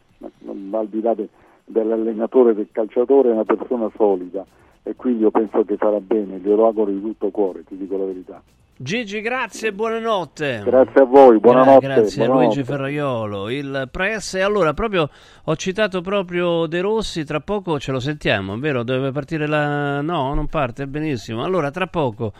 [0.73, 1.29] al di là de-
[1.65, 4.45] dell'allenatore del calciatore, è una persona solida
[4.83, 8.05] e quindi io penso che farà bene, glielo auguro di tutto cuore, ti dico la
[8.05, 8.43] verità.
[8.75, 10.63] Gigi, grazie e buonanotte.
[10.65, 11.87] Grazie a voi, buonanotte.
[11.87, 12.55] Gra- grazie a buonanotte.
[12.57, 13.49] Luigi Ferraiolo.
[13.49, 15.09] Il press, e allora proprio
[15.45, 18.83] ho citato proprio De Rossi, tra poco ce lo sentiamo, vero?
[18.83, 20.01] Deve partire la...
[20.01, 21.45] No, non parte, benissimo.
[21.45, 22.33] Allora, tra poco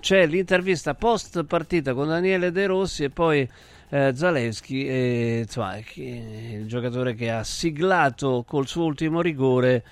[0.00, 3.48] c'è l'intervista post partita con Daniele De Rossi e poi
[3.90, 9.84] eh, Zalewski, e, insomma, il giocatore che ha siglato col suo ultimo rigore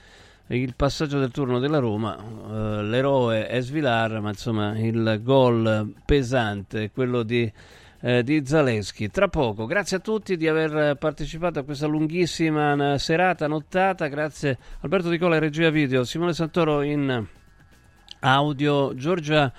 [0.49, 6.91] il passaggio del turno della Roma, eh, l'eroe è Svilar, ma insomma il gol pesante
[6.91, 7.51] quello di,
[8.01, 9.11] eh, di Zaleschi.
[9.11, 15.09] Tra poco, grazie a tutti di aver partecipato a questa lunghissima serata, nottata, grazie Alberto
[15.09, 17.27] Di Cola, regia video, Simone Santoro in
[18.21, 19.53] audio, Giorgia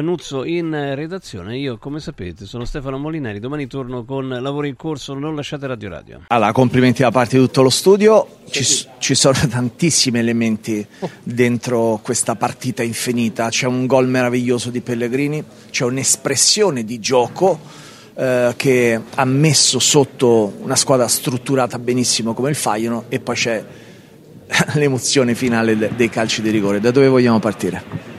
[0.00, 1.58] Nuzzo in redazione.
[1.58, 3.40] Io, come sapete, sono Stefano Molinari.
[3.40, 5.12] Domani torno con lavori in corso.
[5.12, 6.20] Non lasciate Radio Radio.
[6.28, 8.38] Allora, complimenti da parte di tutto lo studio.
[8.48, 8.64] Ci,
[8.98, 10.86] ci sono tantissimi elementi
[11.22, 13.50] dentro questa partita infinita.
[13.50, 17.60] C'è un gol meraviglioso di Pellegrini, c'è un'espressione di gioco
[18.14, 23.64] eh, che ha messo sotto una squadra strutturata benissimo come il Faiano e poi c'è
[24.74, 26.80] l'emozione finale de- dei calci di rigore.
[26.80, 28.11] Da dove vogliamo partire?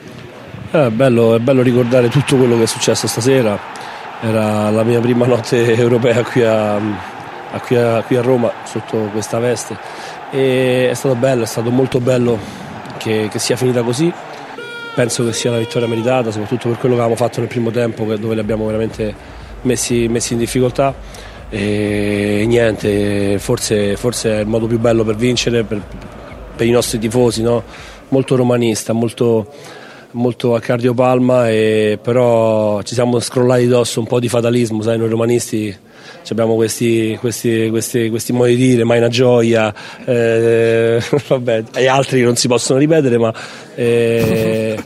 [0.74, 3.56] Eh, bello, è bello ricordare tutto quello che è successo stasera.
[4.20, 9.08] Era la mia prima notte europea qui a, a- qui a- qui a Roma sotto
[9.12, 9.76] questa veste.
[10.32, 12.36] E è stato bello, è stato molto bello
[12.96, 14.12] che, che sia finita così.
[14.96, 18.04] Penso che sia una vittoria meritata, soprattutto per quello che avevamo fatto nel primo tempo,
[18.16, 19.14] dove li abbiamo veramente
[19.62, 20.92] messi, messi in difficoltà.
[21.50, 25.80] E niente, forse, forse è il modo più bello per vincere, per,
[26.56, 27.62] per i nostri tifosi, no?
[28.08, 29.46] molto romanista, molto,
[30.14, 35.08] molto a cardiopalma, e però ci siamo scrollati addosso un po' di fatalismo, sai, noi
[35.08, 35.76] romanisti
[36.30, 42.22] abbiamo questi, questi, questi, questi modi di dire, mai una gioia, eh, vabbè, e altri
[42.22, 43.32] non si possono ripetere, ma
[43.74, 44.82] eh,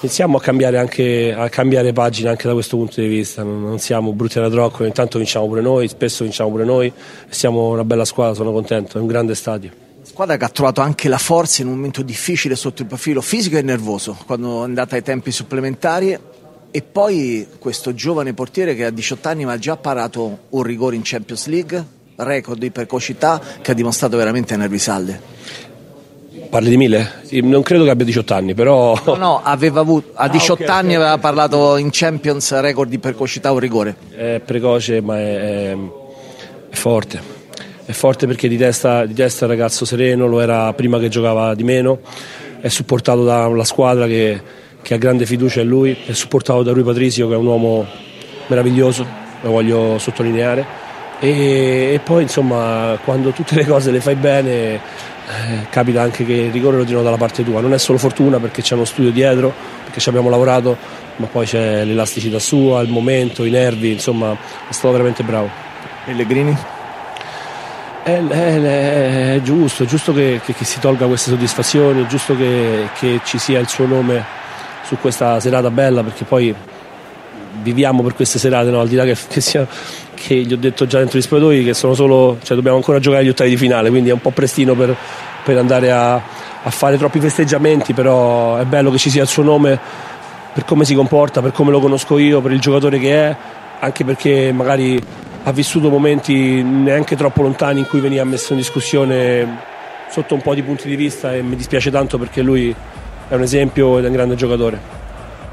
[0.00, 3.78] iniziamo a cambiare, anche, a cambiare pagina anche da questo punto di vista, non, non
[3.78, 6.92] siamo brutti alla trocco, intanto vinciamo pure noi, spesso vinciamo pure noi,
[7.28, 9.83] siamo una bella squadra, sono contento, è un grande stadio.
[10.14, 13.56] Squadra che ha trovato anche la forza in un momento difficile sotto il profilo fisico
[13.56, 16.16] e nervoso, quando è andata ai tempi supplementari.
[16.70, 21.00] E poi questo giovane portiere che a 18 anni ha già parato un rigore in
[21.02, 21.84] Champions League,
[22.14, 25.20] record di precocità che ha dimostrato veramente nervi salde.
[26.48, 27.22] Parli di Mille?
[27.42, 28.96] Non credo che abbia 18 anni, però...
[29.06, 31.00] No, no, aveva avuto, a Ah, 18 ok, anni ok.
[31.00, 33.96] aveva parlato in Champions record di precocità un rigore.
[34.16, 35.76] È precoce ma è- è
[36.70, 37.33] forte.
[37.86, 41.08] È forte perché di testa, di testa è un ragazzo sereno, lo era prima che
[41.08, 41.98] giocava di meno,
[42.58, 44.40] è supportato da una squadra che,
[44.80, 47.86] che ha grande fiducia in lui, è supportato da Rui Patricio che è un uomo
[48.46, 49.06] meraviglioso,
[49.42, 50.64] lo voglio sottolineare.
[51.20, 54.80] E, e poi insomma quando tutte le cose le fai bene eh,
[55.70, 58.62] capita anche che il rigore lo tirano dalla parte tua, non è solo fortuna perché
[58.62, 59.52] c'è uno studio dietro,
[59.84, 60.74] perché ci abbiamo lavorato,
[61.16, 65.50] ma poi c'è l'elasticità sua, il momento, i nervi, insomma è stato veramente bravo.
[66.06, 66.73] Pellegrini?
[68.04, 72.36] È, è- è giusto, è giusto che, che- che si tolga queste soddisfazioni, è giusto
[72.36, 74.22] che, che ci sia il suo nome
[74.84, 76.54] su questa serata bella perché poi
[77.62, 78.80] viviamo per queste serate, no?
[78.80, 79.66] al di là che, che sia,
[80.12, 83.24] che gli ho detto già dentro gli spogliatoi che sono solo, cioè dobbiamo ancora giocare
[83.24, 84.94] gli ottavi di finale, quindi è un po' prestino per,
[85.42, 89.42] per andare a, a fare troppi festeggiamenti, però è bello che ci sia il suo
[89.42, 89.78] nome
[90.52, 93.36] per come si comporta, per come lo conosco io, per il giocatore che è,
[93.80, 95.00] anche perché magari
[95.46, 99.72] ha vissuto momenti neanche troppo lontani in cui veniva messo in discussione
[100.10, 102.74] sotto un po' di punti di vista e mi dispiace tanto perché lui
[103.28, 105.02] è un esempio ed è un grande giocatore.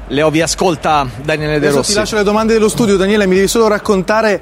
[0.08, 1.92] Leo vi ascolta Daniele De Adesso Rossi.
[1.92, 4.40] ti lascio le domande dello studio, Daniele, mi devi solo raccontare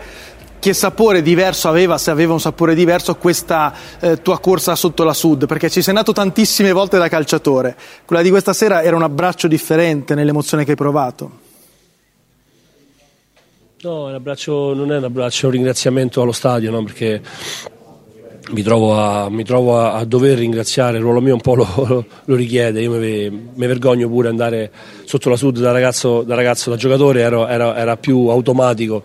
[0.60, 5.14] che sapore diverso aveva, se aveva un sapore diverso, questa eh, tua corsa sotto la
[5.14, 7.76] Sud, perché ci sei andato tantissime volte da calciatore.
[8.04, 11.48] Quella di questa sera era un abbraccio differente nell'emozione che hai provato.
[13.82, 16.84] No, un abbraccio- non è un abbraccio, è un ringraziamento allo stadio, no?
[16.84, 17.18] perché
[18.50, 22.04] mi trovo, a, mi trovo a, a, dover ringraziare, il ruolo mio un po' lo,
[22.22, 24.70] lo richiede, io mi, mi, vergogno pure andare
[25.04, 29.02] sotto la sud da ragazzo, da, ragazzo, da giocatore, ero, era, era, più automatico,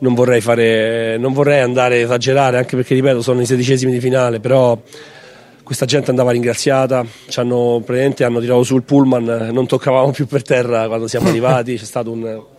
[0.00, 4.00] non vorrei, fare, non vorrei andare a esagerare, anche perché ripeto sono i sedicesimi di
[4.00, 4.78] finale, però
[5.62, 10.86] questa gente andava ringraziata, ci hanno, hanno tirato sul pullman, non toccavamo più per terra
[10.86, 12.51] quando siamo arrivati, c'è stato un,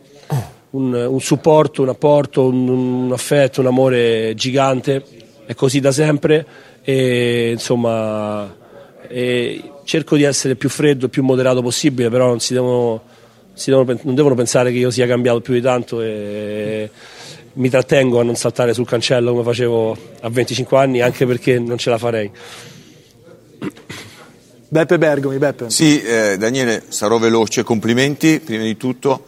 [0.74, 5.03] un, un supporto, un apporto, un, un affetto, un amore gigante
[5.45, 6.45] è così da sempre
[6.82, 8.61] e insomma
[9.07, 13.01] e cerco di essere più freddo, più moderato possibile, però non, si devono,
[13.53, 16.89] si devono, non devono pensare che io sia cambiato più di tanto e
[17.53, 21.78] mi trattengo a non saltare sul cancello come facevo a 25 anni, anche perché non
[21.78, 22.32] ce la farei.
[24.69, 25.69] Beppe Bergomi, Beppe.
[25.69, 29.24] Sì, eh, Daniele, sarò veloce, complimenti prima di tutto.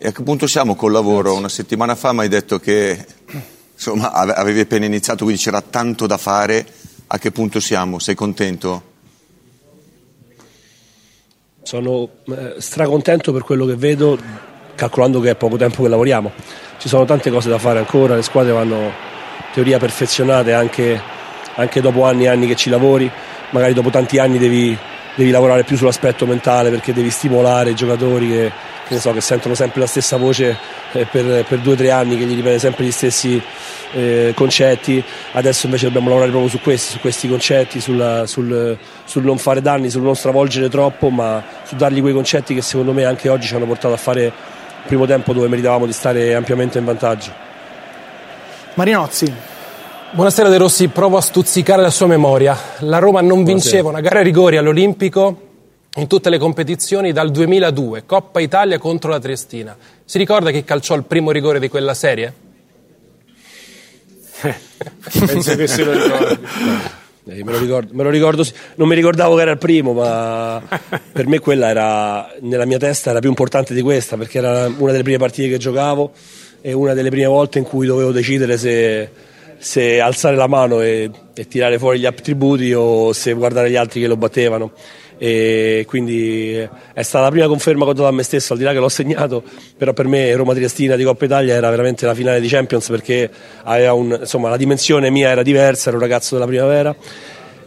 [0.00, 1.34] E a che punto siamo col lavoro?
[1.34, 3.04] Una settimana fa mi hai detto che
[3.74, 6.64] insomma, avevi appena iniziato, quindi c'era tanto da fare.
[7.08, 7.98] A che punto siamo?
[7.98, 8.82] Sei contento?
[11.62, 14.16] Sono eh, stracontento per quello che vedo,
[14.76, 16.30] calcolando che è poco tempo che lavoriamo.
[16.78, 18.92] Ci sono tante cose da fare ancora, le squadre vanno in
[19.52, 21.02] teoria perfezionate anche,
[21.56, 23.10] anche dopo anni e anni che ci lavori.
[23.50, 24.78] Magari dopo tanti anni devi,
[25.16, 28.52] devi lavorare più sull'aspetto mentale perché devi stimolare i giocatori che,
[28.88, 30.56] che, so, che sentono sempre la stessa voce
[30.92, 33.40] eh, per, per, due o tre anni, che gli ripete sempre gli stessi
[33.92, 35.02] eh, concetti.
[35.32, 39.60] Adesso invece dobbiamo lavorare proprio su questi, su questi concetti, sulla, sul, sul, non fare
[39.60, 43.46] danni, sul non stravolgere troppo, ma su dargli quei concetti che secondo me anche oggi
[43.46, 44.32] ci hanno portato a fare il
[44.86, 47.30] primo tempo dove meritavamo di stare ampiamente in vantaggio.
[48.74, 49.32] Marinozzi.
[50.10, 52.56] Buonasera De Rossi, provo a stuzzicare la sua memoria.
[52.78, 55.47] La Roma non vinceva una gara a rigori all'Olimpico
[55.96, 59.76] in tutte le competizioni dal 2002, Coppa Italia contro la Triestina.
[60.04, 62.32] Si ricorda chi calciò il primo rigore di quella serie?
[65.26, 66.46] Penso che se lo ricordi.
[67.30, 70.62] Eh, me, lo ricordo, me lo ricordo, non mi ricordavo che era il primo, ma
[71.12, 74.92] per me quella era, nella mia testa era più importante di questa, perché era una
[74.92, 76.12] delle prime partite che giocavo
[76.60, 79.10] e una delle prime volte in cui dovevo decidere se,
[79.58, 84.00] se alzare la mano e, e tirare fuori gli attributi o se guardare gli altri
[84.00, 84.72] che lo battevano
[85.18, 88.64] e quindi è stata la prima conferma che ho dato a me stesso, al di
[88.64, 89.42] là che l'ho segnato,
[89.76, 93.28] però per me Roma Triestina di Coppa Italia era veramente la finale di Champions perché
[93.64, 96.94] un, insomma, la dimensione mia era diversa, ero un ragazzo della primavera.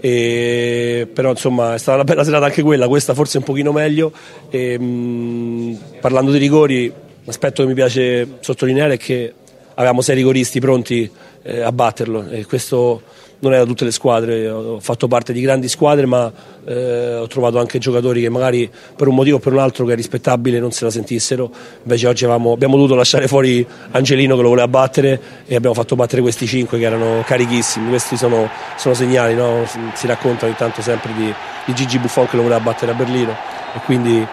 [0.03, 4.11] E, però insomma è stata una bella serata anche quella, questa forse un pochino meglio.
[4.49, 6.91] E, mh, parlando di rigori,
[7.23, 9.33] l'aspetto che mi piace sottolineare è che
[9.75, 11.09] avevamo sei rigoristi pronti
[11.43, 13.01] eh, a batterlo e questo
[13.41, 16.31] non da tutte le squadre, ho fatto parte di grandi squadre ma
[16.63, 19.93] eh, ho trovato anche giocatori che magari per un motivo o per un altro che
[19.93, 24.41] è rispettabile non se la sentissero, invece oggi avevamo, abbiamo dovuto lasciare fuori Angelino che
[24.43, 28.93] lo voleva battere e abbiamo fatto battere questi cinque che erano carichissimi, questi sono, sono
[28.93, 29.65] segnali, no?
[29.93, 31.33] si raccontano intanto sempre di,
[31.65, 33.35] di, Gigi Buffon che lo voleva battere a Berlino
[33.75, 34.25] e quindi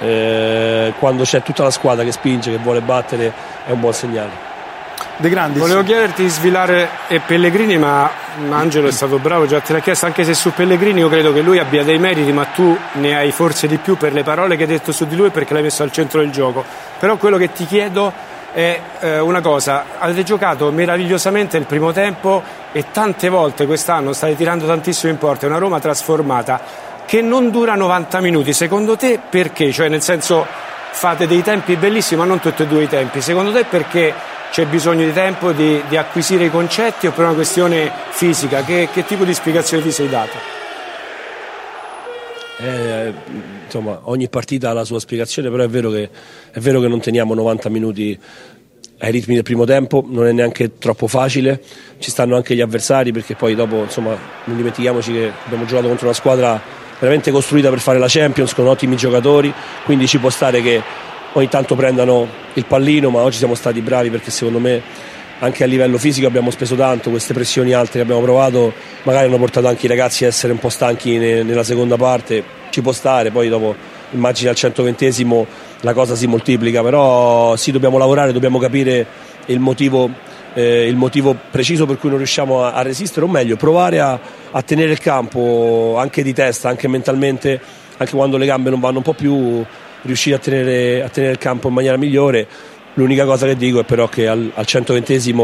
[0.00, 3.32] eh, quando c'è tutta la squadra che spinge, che vuole battere
[3.64, 4.49] è un buon segnale.
[5.20, 5.60] De Grandis.
[5.60, 6.88] Volevo chiederti di svilare
[7.26, 8.10] Pellegrini, ma
[8.48, 11.42] Angelo è stato bravo, già te l'ha chiesto, anche se su Pellegrini io credo che
[11.42, 14.62] lui abbia dei meriti, ma tu ne hai forse di più per le parole che
[14.62, 16.64] hai detto su di lui perché l'hai messo al centro del gioco.
[16.98, 18.10] Però quello che ti chiedo
[18.52, 22.42] è eh, una cosa, avete giocato meravigliosamente il primo tempo
[22.72, 26.60] e tante volte quest'anno state tirando tantissimo in porta, è una Roma trasformata
[27.04, 29.70] che non dura 90 minuti, secondo te perché?
[29.70, 30.46] Cioè nel senso
[30.92, 34.66] fate dei tempi bellissimi ma non tutti e due i tempi, secondo te perché c'è
[34.66, 38.62] bisogno di tempo di, di, acquisire i concetti o per una questione fisica?
[38.64, 40.36] Che, che tipo di spiegazione ti sei dato?
[42.58, 43.12] Eh,
[43.64, 46.10] insomma, ogni partita ha la sua spiegazione, però è vero, che,
[46.50, 48.18] è vero che non teniamo 90 minuti
[48.98, 51.62] ai ritmi del primo tempo, non è neanche troppo facile,
[51.98, 56.06] ci stanno anche gli avversari perché poi dopo insomma, non dimentichiamoci che abbiamo giocato contro
[56.06, 56.60] una squadra
[56.98, 59.50] veramente costruita per fare la Champions con ottimi giocatori,
[59.84, 60.82] quindi ci può stare che
[61.32, 64.82] ogni tanto prendano il pallino, ma oggi siamo stati bravi perché secondo me
[65.40, 68.72] anche a livello fisico abbiamo speso tanto, queste pressioni alte che abbiamo provato
[69.04, 72.82] magari hanno portato anche i ragazzi a essere un po' stanchi nella seconda parte, ci
[72.82, 73.74] può stare, poi dopo
[74.12, 75.46] immagini al 120esimo
[75.80, 79.06] la cosa si moltiplica, però sì dobbiamo lavorare, dobbiamo capire
[79.46, 80.10] il motivo,
[80.52, 84.18] eh, il motivo preciso per cui non riusciamo a, a resistere, o meglio provare a,
[84.50, 87.58] a tenere il campo anche di testa, anche mentalmente,
[87.96, 89.64] anche quando le gambe non vanno un po' più
[90.02, 92.46] riuscire a tenere, a tenere il campo in maniera migliore.
[92.94, 95.40] L'unica cosa che dico è però che al, al 120esimo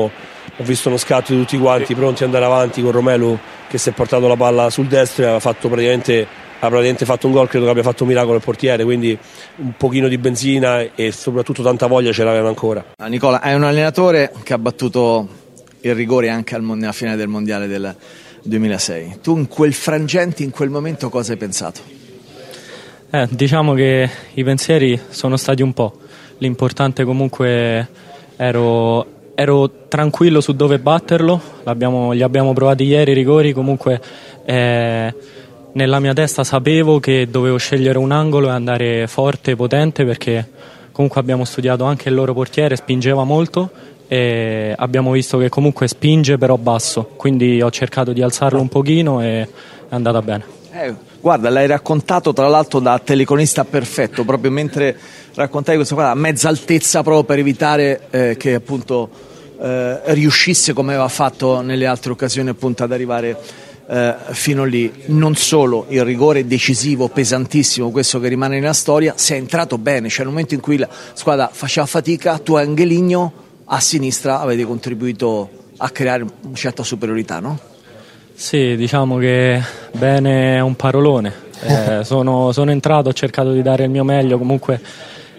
[0.59, 3.39] ho visto uno scatto di tutti quanti pronti ad andare avanti con Romelu
[3.69, 7.27] che si è portato la palla sul destro e aveva fatto praticamente, ha praticamente fatto
[7.27, 9.17] un gol, credo che abbia fatto un miracolo il portiere, quindi
[9.57, 12.85] un pochino di benzina e soprattutto tanta voglia ce l'avevano ancora.
[12.97, 15.29] Ah, Nicola, è un allenatore che ha battuto
[15.81, 17.95] il rigore anche al, nella finale del mondiale del,
[18.47, 19.19] 2006.
[19.23, 22.05] Tu in quel frangente, in quel momento cosa hai pensato?
[23.09, 25.93] Eh, diciamo che i pensieri sono stati un po'.
[26.39, 27.89] L'importante comunque
[28.37, 31.41] ero, ero tranquillo su dove batterlo,
[32.13, 34.01] li abbiamo provati ieri i rigori, comunque
[34.45, 35.15] eh,
[35.73, 40.49] nella mia testa sapevo che dovevo scegliere un angolo e andare forte, potente perché
[40.91, 43.71] comunque abbiamo studiato anche il loro portiere, spingeva molto
[44.09, 49.23] e abbiamo visto che comunque spinge però basso, quindi ho cercato di alzarlo un pochino
[49.23, 49.49] e è
[49.91, 50.45] andata bene.
[50.73, 54.97] Eh, guarda, l'hai raccontato tra l'altro da teleconista perfetto, proprio mentre
[55.35, 59.11] raccontavi questa cosa a mezza altezza proprio per evitare eh, che appunto
[59.61, 63.37] eh, riuscisse come aveva fatto nelle altre occasioni appunto ad arrivare
[63.89, 65.03] eh, fino lì.
[65.07, 70.09] Non solo il rigore decisivo, pesantissimo, questo che rimane nella storia, si è entrato bene,
[70.09, 73.33] cioè nel momento in cui la squadra faceva fatica, tu Angeligno
[73.64, 77.74] a sinistra avete contribuito a creare una certa superiorità, no?
[78.37, 79.62] Sì, diciamo che
[79.93, 81.32] bene è un parolone.
[81.62, 84.78] Eh, sono, sono, entrato, ho cercato di dare il mio meglio, comunque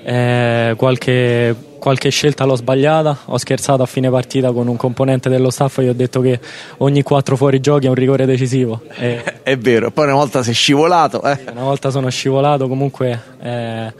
[0.03, 5.51] eh, qualche, qualche, scelta l'ho sbagliata, ho scherzato a fine partita con un componente dello
[5.51, 6.39] staff e gli ho detto che
[6.77, 8.81] ogni quattro fuorigiochi è un rigore decisivo.
[8.95, 11.21] E è vero, poi una volta sei scivolato.
[11.21, 11.37] Eh.
[11.51, 13.21] Una volta sono scivolato, comunque...
[13.39, 13.93] Eh,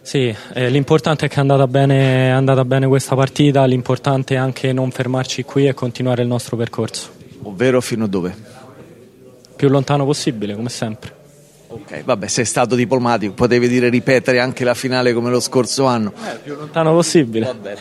[0.00, 4.38] sì, eh, l'importante è che è andata, bene, è andata bene questa partita, l'importante è
[4.38, 7.17] anche non fermarci qui e continuare il nostro percorso.
[7.42, 8.34] Ovvero fino a dove?
[9.56, 11.16] Più lontano possibile, come sempre.
[11.70, 16.12] Ok, vabbè, sei stato diplomatico, potevi dire ripetere anche la finale come lo scorso anno.
[16.16, 17.44] Eh, più lontano possibile.
[17.44, 17.80] Va bene.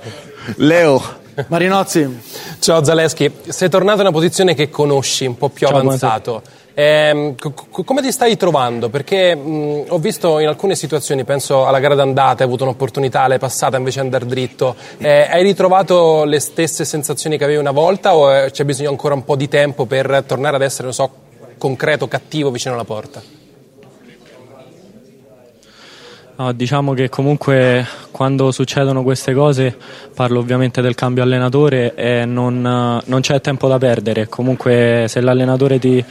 [0.56, 1.00] Leo.
[1.46, 2.20] Marinozzi.
[2.58, 6.42] Ciao Zaleschi, sei tornato in una posizione che conosci, un po' più Ciao, avanzato.
[6.80, 8.88] Eh, c- come ti stai trovando?
[8.88, 13.38] Perché mh, ho visto in alcune situazioni, penso alla gara d'andata, hai avuto un'opportunità, l'hai
[13.38, 14.74] passata invece di andare dritto.
[14.96, 19.12] Eh, hai ritrovato le stesse sensazioni che avevi una volta o eh, c'è bisogno ancora
[19.12, 21.10] un po' di tempo per tornare ad essere, non so,
[21.58, 23.20] concreto, cattivo vicino alla porta?
[26.36, 29.76] No, diciamo che comunque quando succedono queste cose,
[30.14, 32.62] parlo ovviamente del cambio allenatore e non,
[33.04, 34.26] non c'è tempo da perdere.
[34.28, 36.02] Comunque se l'allenatore ti,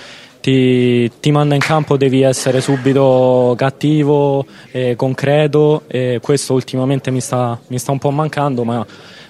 [0.42, 7.22] ti, ti, manda in campo devi essere subito cattivo, e concreto e questo ultimamente mi
[7.22, 8.86] sta, mi sta un po' mancando ma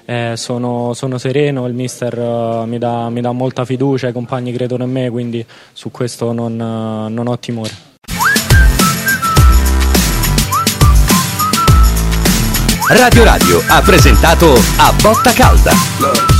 [0.06, 4.52] eh, sono, sono, sereno, il mister uh, mi, dà, mi, dà, molta fiducia, i compagni
[4.52, 7.88] credono in me quindi su questo non, uh, non ho timore.
[12.88, 16.39] Radio Radio ha presentato A Botta Calda.